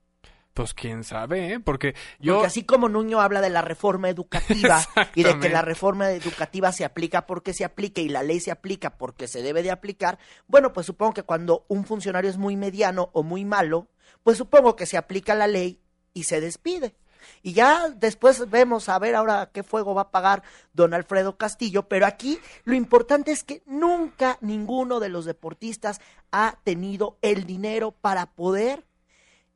[0.53, 1.59] Pues quién sabe, ¿eh?
[1.59, 2.35] Porque yo...
[2.35, 4.83] Porque así como Nuño habla de la reforma educativa
[5.15, 8.51] y de que la reforma educativa se aplica porque se aplica y la ley se
[8.51, 12.55] aplica porque se debe de aplicar, bueno, pues supongo que cuando un funcionario es muy
[12.55, 13.87] mediano o muy malo,
[14.21, 15.81] pues supongo que se aplica la ley
[16.13, 16.95] y se despide.
[17.41, 21.87] Y ya después vemos a ver ahora qué fuego va a pagar don Alfredo Castillo,
[21.87, 27.91] pero aquí lo importante es que nunca ninguno de los deportistas ha tenido el dinero
[27.91, 28.85] para poder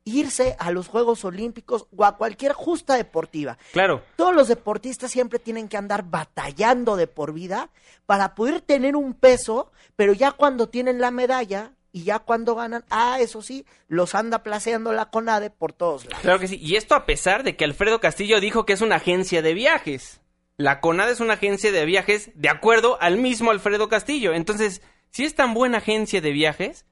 [0.08, 3.58] irse a los Juegos Olímpicos o a cualquier justa deportiva.
[3.72, 4.02] Claro.
[4.16, 7.70] Todos los deportistas siempre tienen que andar batallando de por vida
[8.06, 12.84] para poder tener un peso, pero ya cuando tienen la medalla y ya cuando ganan,
[12.90, 16.20] ah, eso sí, los anda placeando la CONADE por todos lados.
[16.20, 16.56] Claro que sí.
[16.62, 20.20] Y esto a pesar de que Alfredo Castillo dijo que es una agencia de viajes.
[20.56, 24.32] La CONAD es una agencia de viajes de acuerdo al mismo Alfredo Castillo.
[24.32, 24.80] Entonces,
[25.10, 26.86] si es tan buena agencia de viajes,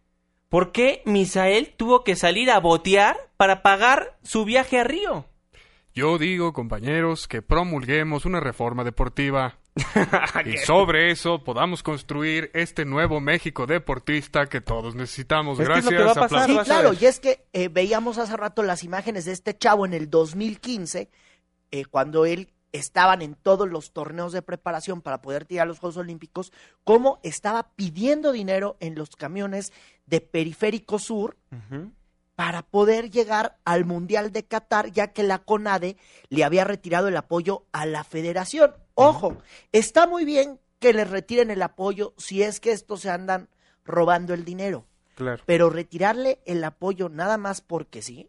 [0.49, 5.27] ¿por qué Misael tuvo que salir a botear para pagar su viaje a Río?
[5.95, 9.59] Yo digo, compañeros, que promulguemos una reforma deportiva.
[10.46, 15.60] y sobre eso podamos construir este nuevo México deportista que todos necesitamos.
[15.60, 16.00] Es que es lo Gracias.
[16.00, 16.50] que va a pasar.
[16.50, 19.92] Sí, claro, y es que eh, veíamos hace rato las imágenes de este chavo en
[19.92, 21.10] el 2015,
[21.70, 25.98] eh, cuando él estaban en todos los torneos de preparación para poder tirar los Juegos
[25.98, 26.52] Olímpicos,
[26.84, 29.72] cómo estaba pidiendo dinero en los camiones
[30.06, 31.36] de Periférico Sur
[32.34, 35.96] para poder llegar al Mundial de Qatar, ya que la CONADE
[36.28, 38.74] le había retirado el apoyo a la federación.
[38.96, 39.37] Ojo,
[39.72, 43.48] está muy bien que les retiren el apoyo si es que estos se andan
[43.85, 44.87] robando el dinero.
[45.14, 45.42] Claro.
[45.46, 48.28] Pero retirarle el apoyo nada más porque sí,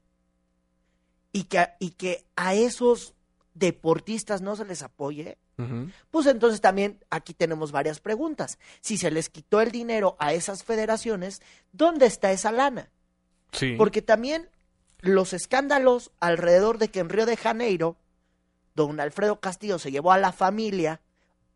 [1.33, 3.13] y que, y que a esos
[3.53, 5.37] deportistas no se les apoye,
[6.11, 8.59] pues entonces también aquí tenemos varias preguntas.
[8.79, 12.91] Si se les quitó el dinero a esas federaciones, ¿dónde está esa lana?
[13.51, 13.73] Sí.
[13.75, 14.49] Porque también
[14.99, 17.97] los escándalos alrededor de que en Río de Janeiro,
[18.85, 21.01] don Alfredo Castillo se llevó a la familia,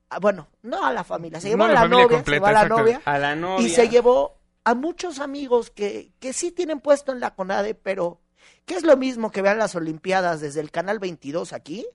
[0.10, 2.46] ah, bueno, no a la familia, se llevó No a a la novia, se llevó
[2.48, 3.66] a la novia, A la novia.
[3.66, 8.20] y se llevó a muchos amigos que, que sí tienen puesto en la CONADE, pero
[8.66, 11.86] que es lo mismo que vean las Olimpiadas desde el Canal 22 aquí,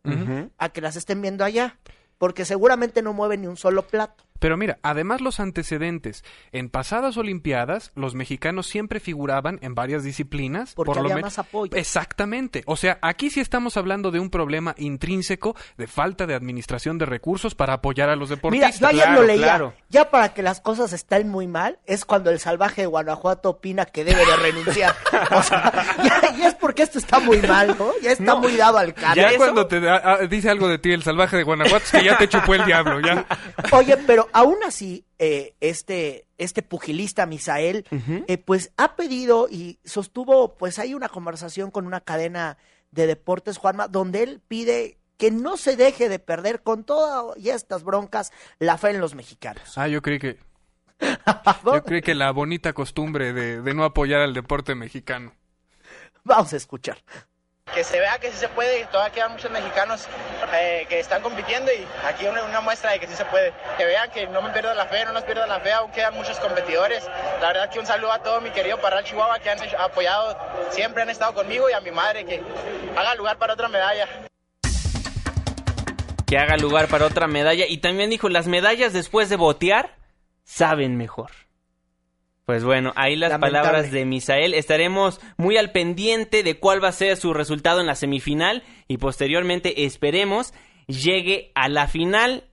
[0.59, 1.79] a que las estén viendo allá,
[2.19, 4.25] porque seguramente no mueven ni un solo plato.
[4.39, 6.25] Pero mira, además los antecedentes.
[6.53, 10.75] En pasadas Olimpiadas, los mexicanos siempre figuraban en varias disciplinas.
[10.75, 11.77] Porque por lo había men- más apoyo.
[11.77, 12.63] Exactamente.
[12.67, 17.07] O sea, aquí sí estamos hablando de un problema intrínseco de falta de administración de
[17.07, 18.81] recursos para apoyar a los Mira, deportistas.
[18.81, 19.43] yo ayer claro, lo leía.
[19.45, 19.75] claro.
[19.89, 23.87] Ya para que las cosas estén muy mal, es cuando el salvaje de Guanajuato opina
[23.87, 24.95] que debe de renunciar.
[25.31, 25.73] O sea,
[26.05, 27.91] ya, ya es porque esto está muy mal, ¿no?
[28.03, 29.23] Ya está No, muy dado al cambio.
[29.23, 29.39] Ya ¿eso?
[29.39, 32.19] cuando te da- ah, dice algo de ti el salvaje de Guanajuato es que ya
[32.19, 33.27] te chupó el diablo, ya.
[33.73, 37.87] Oye, pero aún así, eh, este, este pugilista Misael,
[38.27, 42.59] eh, pues ha pedido y sostuvo, pues hay una conversación con una cadena
[42.91, 47.85] de deportes, Juanma, donde él pide que no se deje de perder con todas estas
[47.85, 49.77] broncas la fe en los mexicanos.
[49.77, 50.39] Ah, yo creí que
[51.65, 55.33] yo creí que la bonita costumbre de, de no apoyar al deporte mexicano.
[56.25, 56.99] Vamos a escuchar.
[57.77, 60.09] Que se vea que sí se puede y todavía quedan muchos mexicanos
[60.55, 63.53] eh, que están compitiendo y aquí una, muestra de que sí se puede.
[63.77, 66.15] Que vean que no me pierdo la fe, no nos pierdo la fe, aún quedan
[66.15, 67.07] muchos competidores.
[67.43, 70.39] La verdad que un saludo a todo mi querido Parral Chihuahua que han apoyado,
[70.71, 72.41] siempre han estado conmigo y a mi madre que
[72.97, 74.09] haga lugar para otra medalla.
[76.27, 77.67] Que haga lugar para otra medalla.
[77.69, 79.91] Y también dijo, las medallas después de botear
[80.45, 81.46] saben mejor.
[82.47, 83.59] Pues bueno, ahí las Lamentable.
[83.59, 84.55] palabras de Misael.
[84.55, 88.99] Estaremos muy al pendiente de cuál va a ser su resultado en la semifinal y
[88.99, 90.55] posteriormente esperemos
[90.87, 92.45] llegue a la final.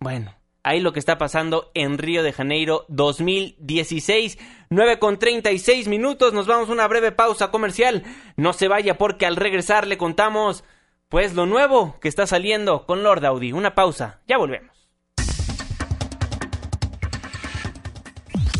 [0.00, 4.38] Bueno, ahí lo que está pasando en Río de Janeiro 2016.
[4.68, 6.34] 9 con 36 minutos.
[6.34, 8.04] Nos vamos a una breve pausa comercial.
[8.36, 10.62] No se vaya porque al regresar le contamos
[11.08, 13.52] pues lo nuevo que está saliendo con Lord Audi.
[13.52, 14.20] Una pausa.
[14.28, 14.71] Ya volvemos.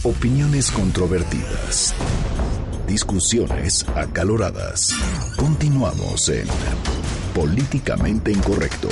[0.04, 1.94] Opiniones controvertidas.
[2.88, 4.92] Discusiones acaloradas.
[5.36, 6.48] Continuamos en
[7.32, 8.88] Políticamente Incorrecto.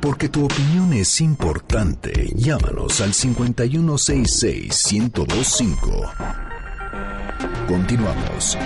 [0.00, 6.12] Porque tu opinión es importante, llámanos al 5166-1025.
[7.66, 8.56] Continuamos.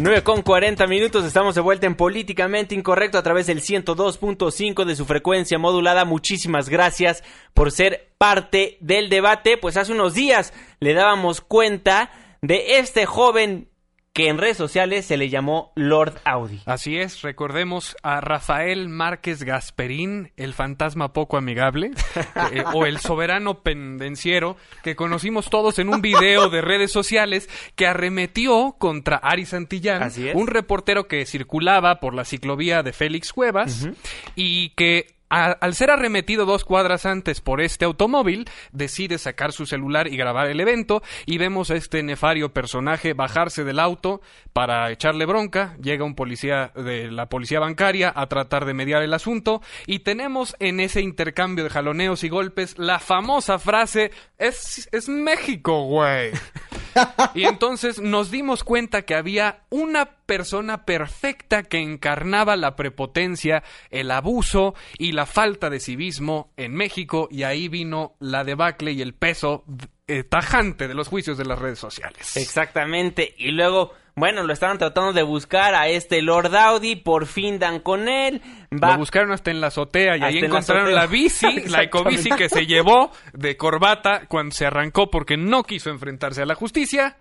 [0.00, 4.96] 9 con 40 minutos, estamos de vuelta en Políticamente Incorrecto a través del 102.5 de
[4.96, 6.04] su frecuencia modulada.
[6.04, 9.58] Muchísimas gracias por ser parte del debate.
[9.58, 13.68] Pues hace unos días le dábamos cuenta de este joven
[14.12, 16.60] que en redes sociales se le llamó Lord Audi.
[16.66, 21.92] Así es, recordemos a Rafael Márquez Gasperín, el fantasma poco amigable,
[22.52, 27.86] eh, o el soberano pendenciero, que conocimos todos en un video de redes sociales que
[27.86, 30.34] arremetió contra Ari Santillán, Así es.
[30.34, 33.88] un reportero que circulaba por la ciclovía de Félix Cuevas
[34.36, 40.06] y que al ser arremetido dos cuadras antes por este automóvil, decide sacar su celular
[40.08, 44.20] y grabar el evento y vemos a este nefario personaje bajarse del auto
[44.52, 49.14] para echarle bronca, llega un policía de la policía bancaria a tratar de mediar el
[49.14, 55.08] asunto y tenemos en ese intercambio de jaloneos y golpes la famosa frase es, es
[55.08, 56.32] México, güey.
[57.34, 64.10] Y entonces nos dimos cuenta que había una persona perfecta que encarnaba la prepotencia, el
[64.10, 69.14] abuso y la falta de civismo en México y ahí vino la debacle y el
[69.14, 69.64] peso
[70.06, 72.36] eh, tajante de los juicios de las redes sociales.
[72.36, 73.34] Exactamente.
[73.38, 77.80] Y luego, bueno, lo estaban tratando de buscar a este Lord Audi, por fin dan
[77.80, 78.42] con él.
[78.72, 81.00] Va Lo buscaron hasta en la azotea y Hasta ahí en la encontraron azotea.
[81.00, 85.90] la bici, la ecobici que se llevó de corbata cuando se arrancó porque no quiso
[85.90, 87.16] enfrentarse a la justicia.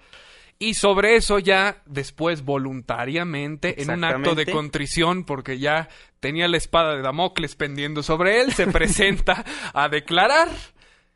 [0.60, 6.58] Y sobre eso ya después voluntariamente, en un acto de contrición, porque ya tenía la
[6.58, 10.50] espada de Damocles pendiendo sobre él, se presenta a declarar.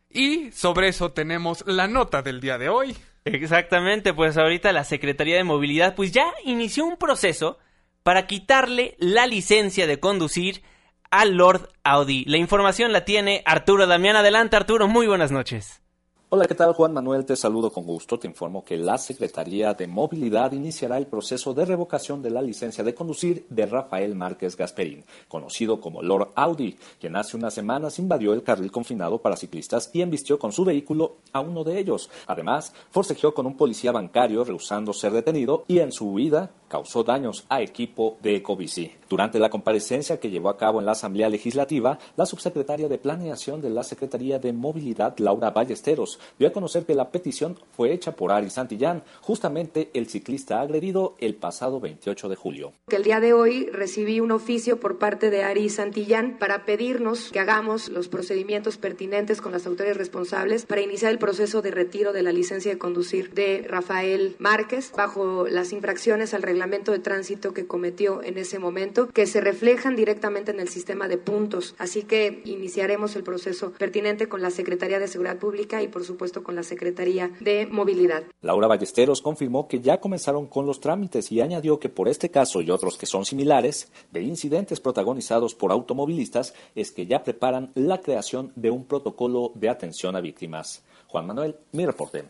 [0.10, 2.96] Y sobre eso tenemos la nota del día de hoy.
[3.26, 7.58] Exactamente, pues ahorita la Secretaría de Movilidad pues ya inició un proceso
[8.04, 10.62] para quitarle la licencia de conducir
[11.10, 12.24] al Lord Audi.
[12.26, 14.16] La información la tiene Arturo Damián.
[14.16, 15.82] Adelante Arturo, muy buenas noches.
[16.28, 17.24] Hola, ¿qué tal Juan Manuel?
[17.24, 18.18] Te saludo con gusto.
[18.18, 22.84] Te informo que la Secretaría de Movilidad iniciará el proceso de revocación de la licencia
[22.84, 28.34] de conducir de Rafael Márquez Gasperín, conocido como Lord Audi, quien hace unas semanas invadió
[28.34, 32.10] el carril confinado para ciclistas y embistió con su vehículo a uno de ellos.
[32.26, 37.46] Además, forcejeó con un policía bancario rehusando ser detenido y en su huida causó daños
[37.50, 38.92] a equipo de Ecobici.
[39.08, 43.62] Durante la comparecencia que llevó a cabo en la Asamblea Legislativa, la subsecretaria de Planeación
[43.62, 48.16] de la Secretaría de Movilidad, Laura Ballesteros, dio a conocer que la petición fue hecha
[48.16, 52.74] por Ari Santillán, justamente el ciclista agredido el pasado 28 de julio.
[52.90, 57.40] el día de hoy recibí un oficio por parte de Ari Santillán para pedirnos que
[57.40, 62.24] hagamos los procedimientos pertinentes con las autoridades responsables para iniciar el proceso de retiro de
[62.24, 67.68] la licencia de conducir de Rafael Márquez bajo las infracciones al reglamento de tránsito que
[67.68, 71.76] cometió en ese momento, que se reflejan directamente en el sistema de puntos.
[71.78, 76.44] Así que iniciaremos el proceso pertinente con la Secretaría de Seguridad Pública y, por supuesto,
[76.44, 78.24] con la Secretaría de Movilidad.
[78.42, 82.62] Laura Ballesteros confirmó que ya comenzaron con los trámites y añadió que por este caso
[82.62, 88.02] y otros que son similares, de incidentes protagonizados por automovilistas, es que ya preparan la
[88.02, 90.84] creación de un protocolo de atención a víctimas.
[91.08, 92.26] Juan Manuel, mi reporte.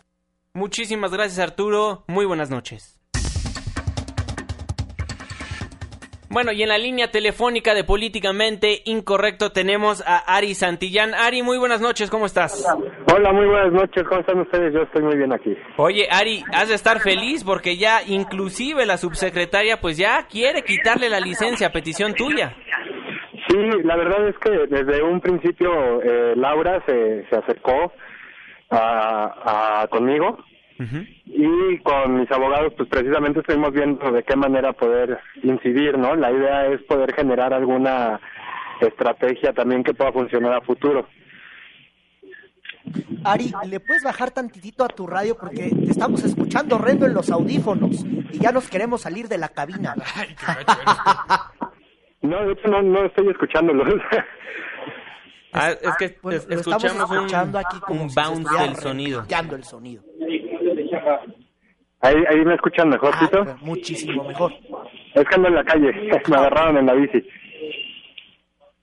[0.54, 2.95] Muchísimas gracias Arturo, muy buenas noches.
[6.28, 11.14] Bueno, y en la línea telefónica de Políticamente Incorrecto tenemos a Ari Santillán.
[11.14, 12.66] Ari, muy buenas noches, ¿cómo estás?
[13.14, 14.74] Hola, muy buenas noches, ¿cómo están ustedes?
[14.74, 15.56] Yo estoy muy bien aquí.
[15.76, 21.08] Oye, Ari, has de estar feliz porque ya inclusive la subsecretaria pues ya quiere quitarle
[21.08, 22.56] la licencia a petición tuya.
[23.48, 27.92] Sí, la verdad es que desde un principio eh, Laura se, se acercó
[28.70, 30.38] a, a conmigo
[31.24, 36.14] y con mis abogados pues precisamente estuvimos viendo de qué manera poder incidir, ¿no?
[36.16, 38.20] La idea es poder generar alguna
[38.80, 41.06] estrategia también que pueda funcionar a futuro.
[43.24, 45.36] Ari, ¿le puedes bajar tantitito a tu radio?
[45.36, 49.48] Porque te estamos escuchando horrendo en los audífonos y ya nos queremos salir de la
[49.48, 49.94] cabina.
[52.22, 53.84] no, de hecho no, no estoy escuchándolo.
[55.52, 59.24] Ah, es que bueno, escuchamos estamos escuchando aquí como un bounce del sonido.
[59.28, 60.04] el sonido.
[62.00, 63.44] Ahí, ahí me escuchan mejor, Ah, Tito.
[63.44, 64.52] pero muchísimo mejor.
[65.14, 65.92] Es que ando en la calle,
[66.28, 67.22] me agarraron en la bici.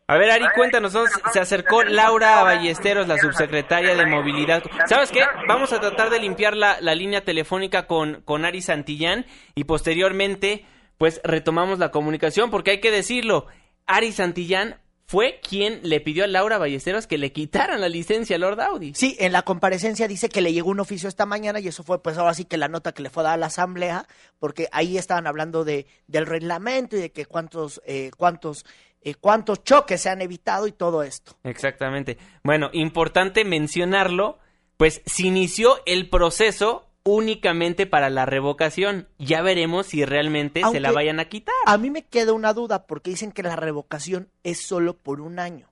[0.08, 1.06] A ver, Ari, cuéntanos, ¿no?
[1.32, 4.62] se acercó Laura Ballesteros, la subsecretaria de Movilidad.
[4.86, 5.22] ¿Sabes qué?
[5.48, 10.66] Vamos a tratar de limpiar la, la línea telefónica con, con Ari Santillán y posteriormente,
[10.98, 13.48] pues retomamos la comunicación, porque hay que decirlo,
[13.88, 14.76] Ari Santillán
[15.06, 18.94] fue quien le pidió a Laura Ballesteros que le quitaran la licencia a Lord Audi.
[18.96, 22.02] Sí, en la comparecencia dice que le llegó un oficio esta mañana y eso fue
[22.02, 24.08] pues ahora sí que la nota que le fue dada a la asamblea,
[24.40, 28.66] porque ahí estaban hablando de del reglamento y de que cuántos eh, cuántos
[29.02, 31.36] eh, cuántos choques se han evitado y todo esto.
[31.44, 32.18] Exactamente.
[32.44, 34.40] Bueno, importante mencionarlo,
[34.78, 39.08] pues se inició el proceso únicamente para la revocación.
[39.20, 41.54] Ya veremos si realmente se la vayan a quitar.
[41.66, 45.40] A mí me queda una duda porque dicen que la revocación es solo por un
[45.40, 45.70] año.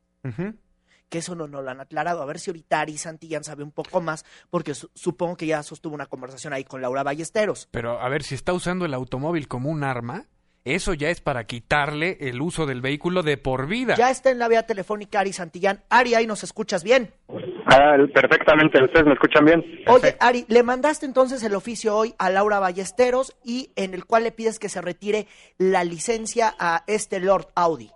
[1.10, 2.22] Que eso no, no lo han aclarado.
[2.22, 5.62] A ver si ahorita Ari Santillán sabe un poco más, porque su- supongo que ya
[5.62, 7.68] sostuvo una conversación ahí con Laura Ballesteros.
[7.72, 10.28] Pero a ver, si está usando el automóvil como un arma,
[10.64, 13.96] eso ya es para quitarle el uso del vehículo de por vida.
[13.98, 15.84] Ya está en la vía telefónica Ari Santillán.
[15.90, 17.14] Ari, ahí nos escuchas bien.
[17.66, 19.64] Ah, perfectamente, ¿ustedes me escuchan bien?
[19.88, 24.24] Oye, Ari, le mandaste entonces el oficio hoy a Laura Ballesteros y en el cual
[24.24, 27.90] le pides que se retire la licencia a este Lord Audi.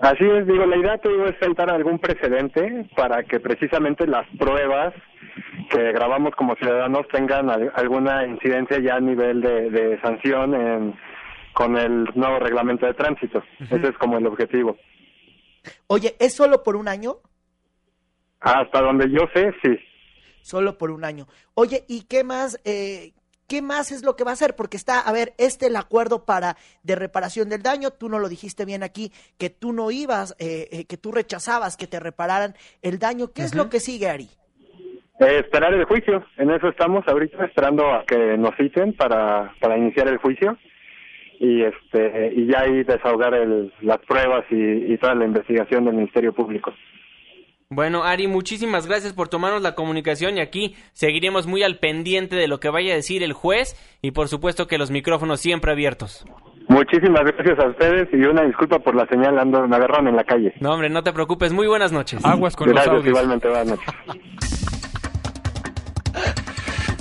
[0.00, 4.26] Así es, digo, la idea te digo es sentar algún precedente para que precisamente las
[4.38, 4.94] pruebas
[5.70, 10.94] que grabamos como ciudadanos tengan al- alguna incidencia ya a nivel de, de sanción en-
[11.52, 13.42] con el nuevo reglamento de tránsito.
[13.60, 14.76] Ese es como el objetivo.
[15.86, 17.16] Oye, ¿es solo por un año?
[18.44, 19.78] Hasta donde yo sé, sí.
[20.42, 21.26] Solo por un año.
[21.54, 22.60] Oye, ¿y qué más?
[22.64, 23.12] eh,
[23.48, 24.56] ¿Qué más es lo que va a hacer?
[24.56, 27.90] Porque está, a ver, este el acuerdo para de reparación del daño.
[27.90, 31.76] Tú no lo dijiste bien aquí, que tú no ibas, eh, eh, que tú rechazabas
[31.76, 33.32] que te repararan el daño.
[33.34, 34.28] ¿Qué es lo que sigue, Ari?
[35.20, 39.78] Eh, esperar el juicio, en eso estamos ahorita esperando a que nos citen para, para
[39.78, 40.58] iniciar el juicio
[41.38, 45.94] y este y ya ahí desahogar el, las pruebas y, y toda la investigación del
[45.94, 46.72] Ministerio Público.
[47.70, 52.46] Bueno, Ari, muchísimas gracias por tomarnos la comunicación y aquí seguiremos muy al pendiente de
[52.46, 56.24] lo que vaya a decir el juez y por supuesto que los micrófonos siempre abiertos.
[56.68, 60.24] Muchísimas gracias a ustedes y una disculpa por la señal, ando, me agarraron en la
[60.24, 60.54] calle.
[60.60, 61.52] No, hombre, no te preocupes.
[61.52, 62.24] Muy buenas noches.
[62.24, 63.08] Aguas con Gracias, los audios.
[63.16, 63.94] igualmente, buenas noches.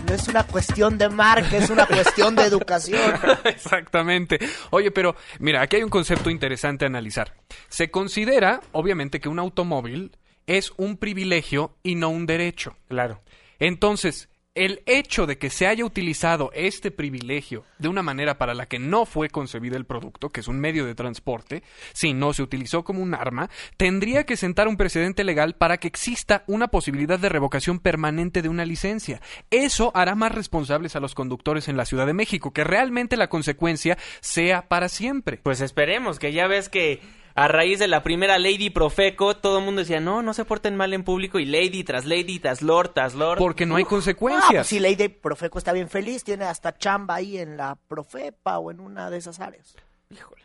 [0.07, 2.99] No es una cuestión de marca, es una cuestión de educación.
[3.45, 4.37] Exactamente.
[4.69, 7.33] Oye, pero mira, aquí hay un concepto interesante a analizar.
[7.69, 10.11] Se considera, obviamente, que un automóvil
[10.47, 12.75] es un privilegio y no un derecho.
[12.87, 13.21] Claro.
[13.59, 18.67] Entonces, el hecho de que se haya utilizado este privilegio de una manera para la
[18.67, 21.63] que no fue concebido el producto, que es un medio de transporte,
[21.93, 25.87] si no se utilizó como un arma, tendría que sentar un precedente legal para que
[25.87, 29.21] exista una posibilidad de revocación permanente de una licencia.
[29.49, 33.29] Eso hará más responsables a los conductores en la Ciudad de México, que realmente la
[33.29, 35.39] consecuencia sea para siempre.
[35.41, 37.01] Pues esperemos, que ya ves que
[37.35, 40.75] a raíz de la primera Lady Profeco, todo el mundo decía, no, no se porten
[40.75, 43.39] mal en público y Lady tras Lady, tras Lord, tras Lord.
[43.39, 44.51] Porque no hay Ah, consecuencias.
[44.53, 48.69] pues si Lady Profeco está bien feliz, tiene hasta chamba ahí en la Profepa o
[48.71, 49.75] en una de esas áreas.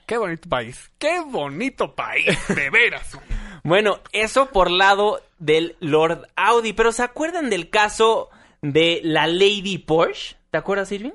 [0.07, 0.91] Qué bonito país.
[0.99, 3.19] Qué bonito país, de veras.
[3.65, 8.31] Bueno, eso por lado del Lord Audi, pero ¿se acuerdan del caso
[8.63, 10.37] de la Lady Porsche?
[10.51, 11.11] ¿Te acuerdas, Irving?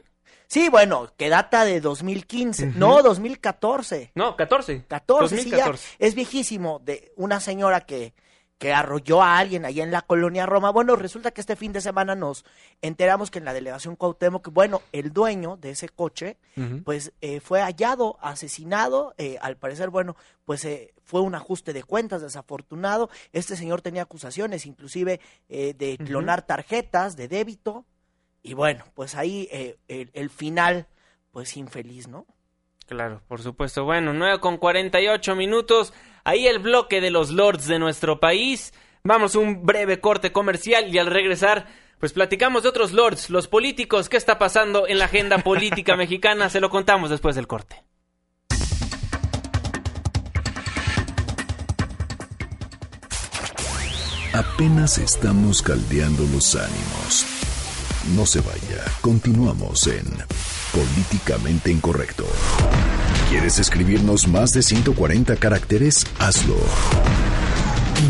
[0.53, 4.11] Sí, bueno, que data de 2015, no 2014.
[4.13, 4.85] No, 14.
[4.87, 8.13] 14, sí, ya es viejísimo de una señora que
[8.59, 10.69] que arrolló a alguien allá en la colonia Roma.
[10.69, 12.45] Bueno, resulta que este fin de semana nos
[12.81, 16.37] enteramos que en la delegación Cuauhtémoc, bueno, el dueño de ese coche,
[16.85, 21.83] pues eh, fue hallado, asesinado, eh, al parecer, bueno, pues eh, fue un ajuste de
[21.83, 23.09] cuentas desafortunado.
[23.33, 27.85] Este señor tenía acusaciones, inclusive de clonar tarjetas de débito.
[28.43, 29.47] Y bueno, pues ahí
[29.87, 30.87] el, el final,
[31.31, 32.27] pues infeliz, ¿no?
[32.85, 33.85] Claro, por supuesto.
[33.85, 35.93] Bueno, 9 con 48 minutos.
[36.25, 38.73] Ahí el bloque de los lords de nuestro país.
[39.03, 41.67] Vamos a un breve corte comercial y al regresar,
[41.99, 46.49] pues platicamos de otros lords, los políticos, qué está pasando en la agenda política mexicana.
[46.49, 47.83] Se lo contamos después del corte.
[54.33, 57.52] Apenas estamos caldeando los ánimos.
[58.11, 60.03] No se vaya, continuamos en
[60.73, 62.25] Políticamente Incorrecto.
[63.29, 66.05] ¿Quieres escribirnos más de 140 caracteres?
[66.19, 66.57] Hazlo.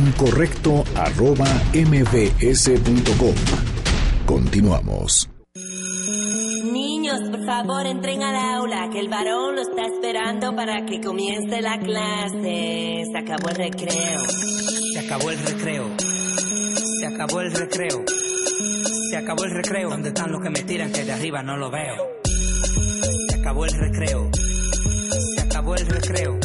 [0.08, 3.36] Incorrecto arroba mbs.com.
[4.26, 5.30] Continuamos.
[5.54, 11.62] Niños, por favor, entren al aula, que el varón lo está esperando para que comience
[11.62, 13.04] la clase.
[13.12, 14.20] Se acabó el recreo.
[14.94, 15.86] Se acabó el recreo.
[17.00, 18.04] Se acabó el recreo.
[19.14, 19.90] Se acabó el recreo.
[19.92, 21.96] ¿Dónde están los que me tiran que de arriba no lo veo?
[23.40, 24.32] acabó el recreo.
[25.36, 26.40] Se acabó el recreo.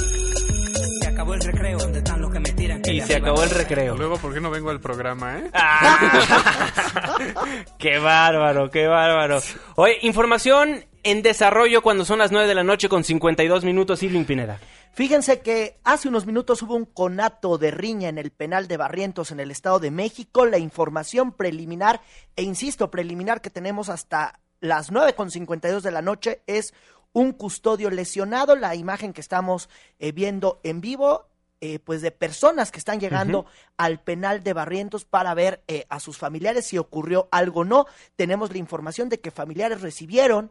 [1.00, 1.78] Se acabó el recreo.
[1.78, 2.82] ¿Dónde están los que me tiran?
[2.84, 3.96] y se acabó el recreo.
[3.96, 5.50] Luego, ¿por qué no vengo al programa, eh?
[7.78, 9.40] qué bárbaro, qué bárbaro.
[9.76, 14.24] Oye, información en desarrollo cuando son las 9 de la noche con 52 minutos, Irving
[14.24, 14.60] Pineda.
[14.92, 19.30] Fíjense que hace unos minutos hubo un conato de riña en el penal de Barrientos
[19.30, 20.44] en el Estado de México.
[20.44, 22.00] La información preliminar,
[22.36, 26.74] e insisto, preliminar que tenemos hasta las 9.52 de la noche es
[27.12, 28.56] un custodio lesionado.
[28.56, 29.68] La imagen que estamos
[29.98, 31.28] eh, viendo en vivo,
[31.60, 33.46] eh, pues de personas que están llegando
[33.76, 37.86] al penal de Barrientos para ver eh, a sus familiares si ocurrió algo o no.
[38.16, 40.50] Tenemos la información de que familiares recibieron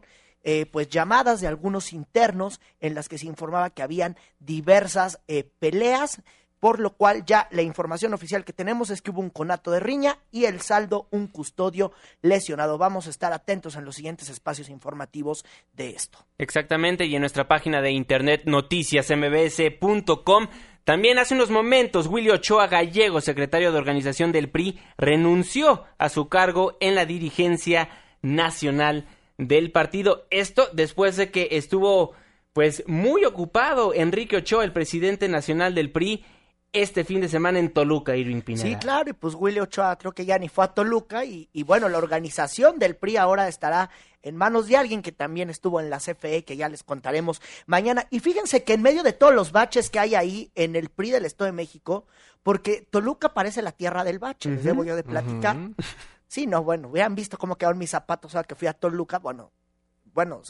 [0.72, 5.20] pues llamadas de algunos internos en las que se informaba que habían diversas
[5.58, 6.22] peleas
[6.60, 9.78] por lo cual ya la información oficial que tenemos es que hubo un conato de
[9.80, 12.78] riña y el saldo un custodio lesionado.
[12.78, 16.18] Vamos a estar atentos en los siguientes espacios informativos de esto.
[16.38, 20.48] Exactamente, y en nuestra página de internet noticiasmbs.com
[20.84, 26.30] también hace unos momentos Willy Ochoa Gallego, secretario de organización del PRI, renunció a su
[26.30, 27.90] cargo en la dirigencia
[28.22, 29.06] nacional
[29.38, 30.26] del partido.
[30.30, 32.12] Esto después de que estuvo
[32.52, 36.24] pues muy ocupado Enrique Ochoa, el presidente nacional del PRI,
[36.72, 38.66] este fin de semana en Toluca, Irving Pineda.
[38.66, 41.62] Sí, claro, y pues Willy Ochoa creo que ya ni fue a Toluca y, y,
[41.62, 43.90] bueno, la organización del PRI ahora estará
[44.22, 48.06] en manos de alguien que también estuvo en la CFE, que ya les contaremos mañana.
[48.10, 51.12] Y fíjense que en medio de todos los baches que hay ahí en el PRI
[51.12, 52.06] del Estado de México,
[52.42, 55.56] porque Toluca parece la tierra del bache, les debo yo de platicar.
[56.28, 59.50] Sí, no, bueno, hubieran visto cómo quedaron mis zapatos ahora que fui a Toluca, bueno,
[60.12, 60.42] bueno,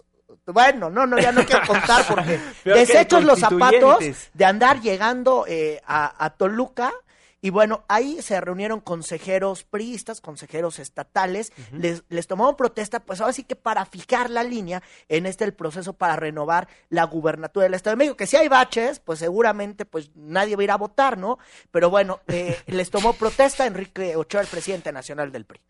[0.46, 4.04] bueno, no, no, ya no quiero contar porque desechos los zapatos
[4.34, 6.92] de andar llegando eh, a, Toluca.
[7.40, 13.32] Y bueno, ahí se reunieron consejeros priistas, consejeros estatales, les, les tomaron protesta, pues ahora
[13.32, 17.74] sí que para fijar la línea en este el proceso para renovar la gubernatura del
[17.74, 20.76] Estado de México, que si hay baches, pues seguramente pues nadie va a ir a
[20.76, 21.38] votar, ¿no?
[21.70, 25.60] Pero bueno, eh, les tomó protesta Enrique Ochoa, el presidente nacional del PRI.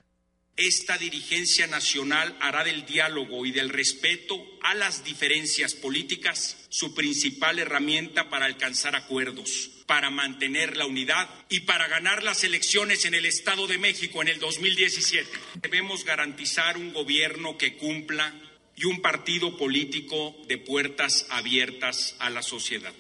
[0.59, 7.61] Esta dirigencia nacional hará del diálogo y del respeto a las diferencias políticas su principal
[7.61, 13.27] herramienta para alcanzar acuerdos, para mantener la unidad y para ganar las elecciones en el
[13.27, 15.31] Estado de México en el 2017.
[15.63, 18.35] Debemos garantizar un gobierno que cumpla
[18.75, 22.93] y un partido político de puertas abiertas a la sociedad.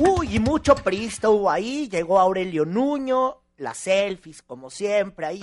[0.00, 5.26] Uy, y mucho priista hubo ahí, llegó Aurelio Nuño, las selfies, como siempre.
[5.26, 5.40] Ahí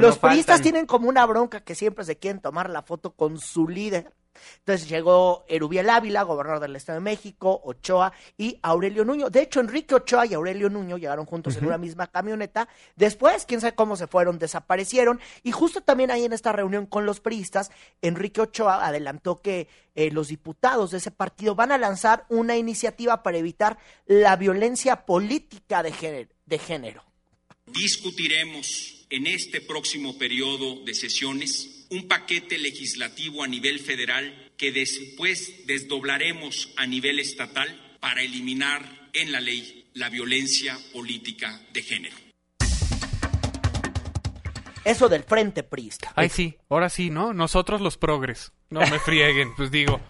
[0.00, 3.68] los no tienen como una bronca que siempre se quieren tomar la foto con su
[3.68, 4.12] líder.
[4.58, 9.28] Entonces llegó Erubiel Ávila, gobernador del Estado de México, Ochoa y Aurelio Nuño.
[9.28, 12.68] De hecho, Enrique Ochoa y Aurelio Nuño llegaron juntos en una misma camioneta.
[12.96, 15.20] Después, quién sabe cómo se fueron, desaparecieron.
[15.42, 20.10] Y justo también ahí en esta reunión con los priistas, Enrique Ochoa adelantó que eh,
[20.10, 25.82] los diputados de ese partido van a lanzar una iniciativa para evitar la violencia política
[25.82, 27.09] de De género.
[27.72, 35.66] Discutiremos en este próximo periodo de sesiones un paquete legislativo a nivel federal que después
[35.66, 42.16] desdoblaremos a nivel estatal para eliminar en la ley la violencia política de género.
[44.84, 46.12] Eso del frente priista.
[46.16, 47.34] Ay, sí, ahora sí, ¿no?
[47.34, 48.52] Nosotros los progres.
[48.70, 50.00] No me frieguen, pues digo.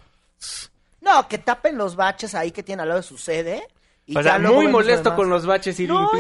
[1.01, 3.67] No, que tapen los baches ahí que tienen al lado de su sede.
[4.13, 6.11] Y O sea, muy molesto con los baches y No,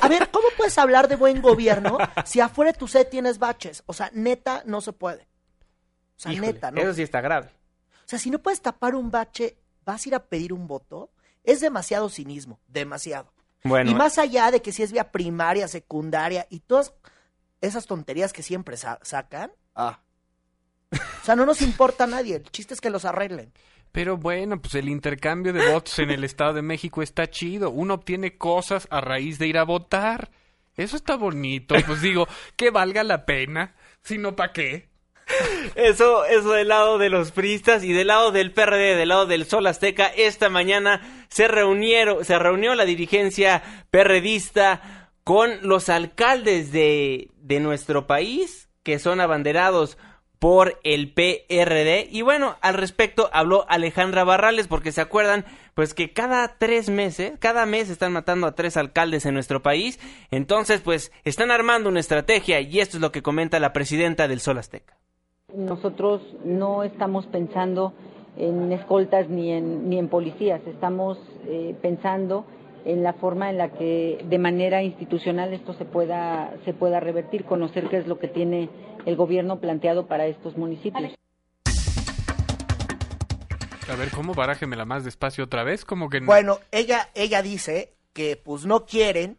[0.00, 3.82] A ver, ¿cómo puedes hablar de buen gobierno si afuera de tu sede tienes baches?
[3.86, 5.22] O sea, neta, no se puede.
[5.22, 6.80] O sea, neta, ¿no?
[6.80, 7.48] Eso sí está grave.
[8.04, 11.10] O sea, si no puedes tapar un bache, ¿vas a ir a pedir un voto?
[11.42, 13.32] Es demasiado cinismo, demasiado.
[13.64, 16.92] Bueno, y más allá de que si es vía primaria, secundaria y todas
[17.60, 20.00] esas tonterías que siempre sa- sacan, ah.
[20.92, 23.52] O sea, no nos importa a nadie, el chiste es que los arreglen.
[23.92, 27.70] Pero bueno, pues el intercambio de votos en el Estado de México está chido.
[27.70, 30.30] Uno obtiene cosas a raíz de ir a votar.
[30.76, 31.74] Eso está bonito.
[31.86, 32.26] Pues digo,
[32.56, 33.74] que valga la pena.
[34.00, 34.88] Si no, ¿para qué?
[35.74, 39.46] Eso, eso del lado de los priistas y del lado del PRD, del lado del
[39.46, 47.30] Sol Azteca, esta mañana se reunieron, se reunió la dirigencia perredista con los alcaldes de,
[47.36, 49.96] de nuestro país, que son abanderados
[50.42, 52.08] por el PRD.
[52.10, 57.34] Y bueno, al respecto habló Alejandra Barrales, porque se acuerdan, pues que cada tres meses,
[57.38, 60.00] cada mes están matando a tres alcaldes en nuestro país.
[60.32, 64.40] Entonces, pues están armando una estrategia y esto es lo que comenta la presidenta del
[64.40, 64.96] Sol Azteca.
[65.54, 67.92] Nosotros no estamos pensando
[68.36, 72.46] en escoltas ni en, ni en policías, estamos eh, pensando
[72.84, 77.44] en la forma en la que de manera institucional esto se pueda, se pueda revertir,
[77.44, 78.68] conocer qué es lo que tiene
[79.06, 81.12] el gobierno planteado para estos municipios.
[83.88, 84.34] A ver, ¿cómo?
[84.34, 85.84] Barájemela más despacio otra vez.
[85.84, 86.26] Como que no.
[86.26, 89.38] Bueno, ella, ella dice que pues no quieren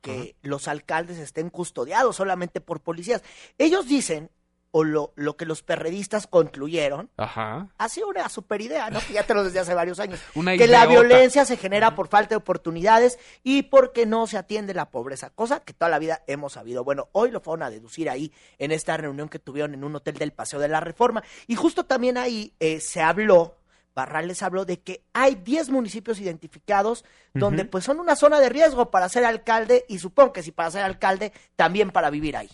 [0.00, 3.24] que los alcaldes estén custodiados solamente por policías.
[3.58, 4.30] Ellos dicen,
[4.76, 7.68] o lo, lo que los perredistas concluyeron, Ajá.
[7.78, 9.00] ha sido una super idea, ¿no?
[9.00, 10.20] Que ya te lo desde hace varios años.
[10.34, 14.74] Una que la violencia se genera por falta de oportunidades y porque no se atiende
[14.74, 16.84] la pobreza, cosa que toda la vida hemos sabido.
[16.84, 20.18] Bueno, hoy lo fueron a deducir ahí en esta reunión que tuvieron en un hotel
[20.18, 21.24] del Paseo de la Reforma.
[21.46, 23.56] Y justo también ahí eh, se habló,
[23.94, 27.02] Barrales habló de que hay 10 municipios identificados
[27.32, 30.70] donde pues son una zona de riesgo para ser alcalde y supongo que si para
[30.70, 32.50] ser alcalde, también para vivir ahí.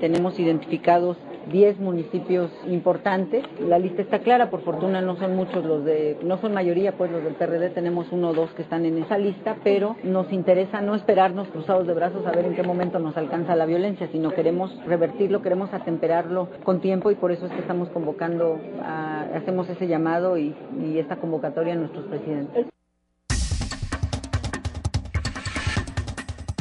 [0.00, 1.16] Tenemos identificados
[1.52, 3.44] 10 municipios importantes.
[3.60, 7.10] La lista está clara, por fortuna no son muchos los de, no son mayoría pues
[7.10, 10.80] los del PRD, tenemos uno o dos que están en esa lista, pero nos interesa
[10.80, 14.32] no esperarnos cruzados de brazos a ver en qué momento nos alcanza la violencia, sino
[14.32, 19.68] queremos revertirlo, queremos atemperarlo con tiempo y por eso es que estamos convocando, a- hacemos
[19.68, 22.66] ese llamado y, y esta convocatoria a nuestros presidentes.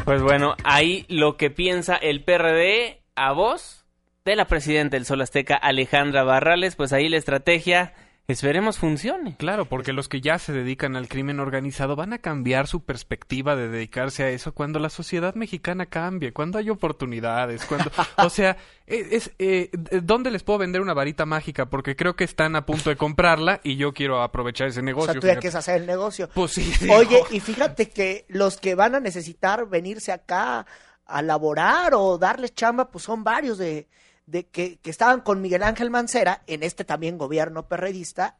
[0.03, 3.85] Pues bueno, ahí lo que piensa el PRD a voz
[4.25, 7.93] de la presidenta del Sol Azteca, Alejandra Barrales, pues ahí la estrategia,
[8.27, 9.35] esperemos funcione.
[9.37, 13.55] Claro, porque los que ya se dedican al crimen organizado van a cambiar su perspectiva
[13.55, 18.57] de dedicarse a eso cuando la sociedad mexicana cambie, cuando hay oportunidades, cuando, o sea,
[18.85, 19.69] es, es, eh,
[20.03, 21.65] ¿dónde les puedo vender una varita mágica?
[21.65, 25.13] Porque creo que están a punto de comprarla y yo quiero aprovechar ese O negocio.
[25.13, 26.29] sea, tú ya quieres hacer el negocio.
[26.33, 26.71] Pues sí.
[26.91, 27.27] Oye, digo.
[27.31, 30.67] y fíjate que los que van a necesitar venirse acá
[31.05, 33.87] a laborar o darles chamba, pues son varios de,
[34.25, 38.37] de que, que estaban con Miguel Ángel Mancera en este también gobierno perredista,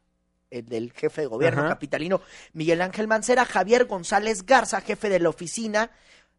[0.50, 1.70] el del jefe de gobierno Ajá.
[1.70, 2.20] capitalino
[2.52, 5.90] Miguel Ángel Mancera, Javier González Garza, jefe de la oficina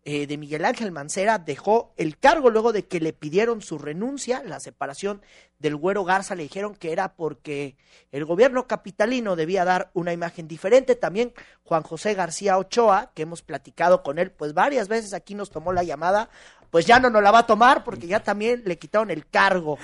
[0.06, 4.44] eh, de Miguel Ángel Mancera, dejó el cargo luego de que le pidieron su renuncia,
[4.44, 5.22] la separación
[5.60, 7.78] del Güero Garza, le dijeron que era porque
[8.12, 10.96] el gobierno capitalino debía dar una imagen diferente.
[10.96, 11.34] También
[11.64, 15.72] Juan José García Ochoa, que hemos platicado con él, pues varias veces aquí nos tomó
[15.72, 16.30] la llamada,
[16.70, 19.78] pues ya no nos la va a tomar porque ya también le quitaron el cargo.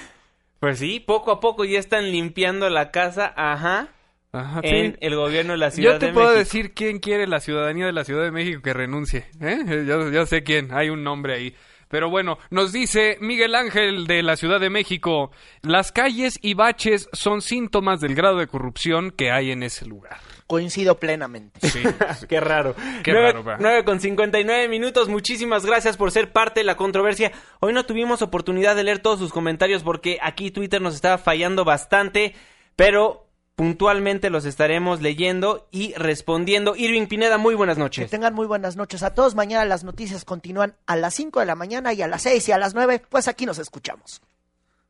[0.59, 3.87] Pues sí, poco a poco ya están limpiando la casa, ajá,
[4.31, 4.97] Ajá, en sí.
[5.01, 6.39] el gobierno de la Ciudad Yo te de puedo México.
[6.39, 9.25] decir quién quiere la ciudadanía de la Ciudad de México que renuncie.
[9.41, 9.85] ¿eh?
[9.87, 11.55] Yo, yo sé quién, hay un nombre ahí.
[11.87, 15.31] Pero bueno, nos dice Miguel Ángel de la Ciudad de México,
[15.63, 20.17] las calles y baches son síntomas del grado de corrupción que hay en ese lugar.
[20.45, 21.59] Coincido plenamente.
[21.67, 21.81] Sí,
[22.29, 22.75] Qué raro.
[23.03, 23.57] Qué Nueve- raro, va.
[23.59, 25.09] nueve con 59 minutos.
[25.09, 27.31] Muchísimas gracias por ser parte de la controversia.
[27.59, 31.65] Hoy no tuvimos oportunidad de leer todos sus comentarios porque aquí Twitter nos estaba fallando
[31.65, 32.35] bastante,
[32.75, 33.25] pero
[33.59, 36.77] puntualmente los estaremos leyendo y respondiendo.
[36.77, 38.09] Irving Pineda, muy buenas Que noches.
[38.09, 39.35] tengan muy buenas noches a todos.
[39.35, 42.51] Mañana las noticias continúan a las 5 de la mañana y a las 6 y
[42.53, 44.21] a las 9, pues aquí nos escuchamos.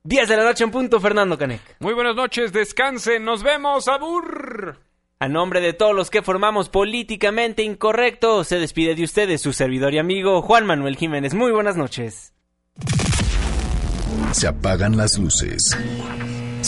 [0.04, 1.62] 10 de la noche en punto, Fernando Canec.
[1.80, 4.78] Muy buenas noches, descansen, nos vemos, abur.
[5.18, 9.96] A nombre de todos los que formamos Políticamente Incorrecto, se despide de ustedes su servidor
[9.96, 11.34] y amigo Juan Manuel Jiménez.
[11.34, 12.36] Muy buenas noches.
[14.32, 15.76] Se apagan las luces.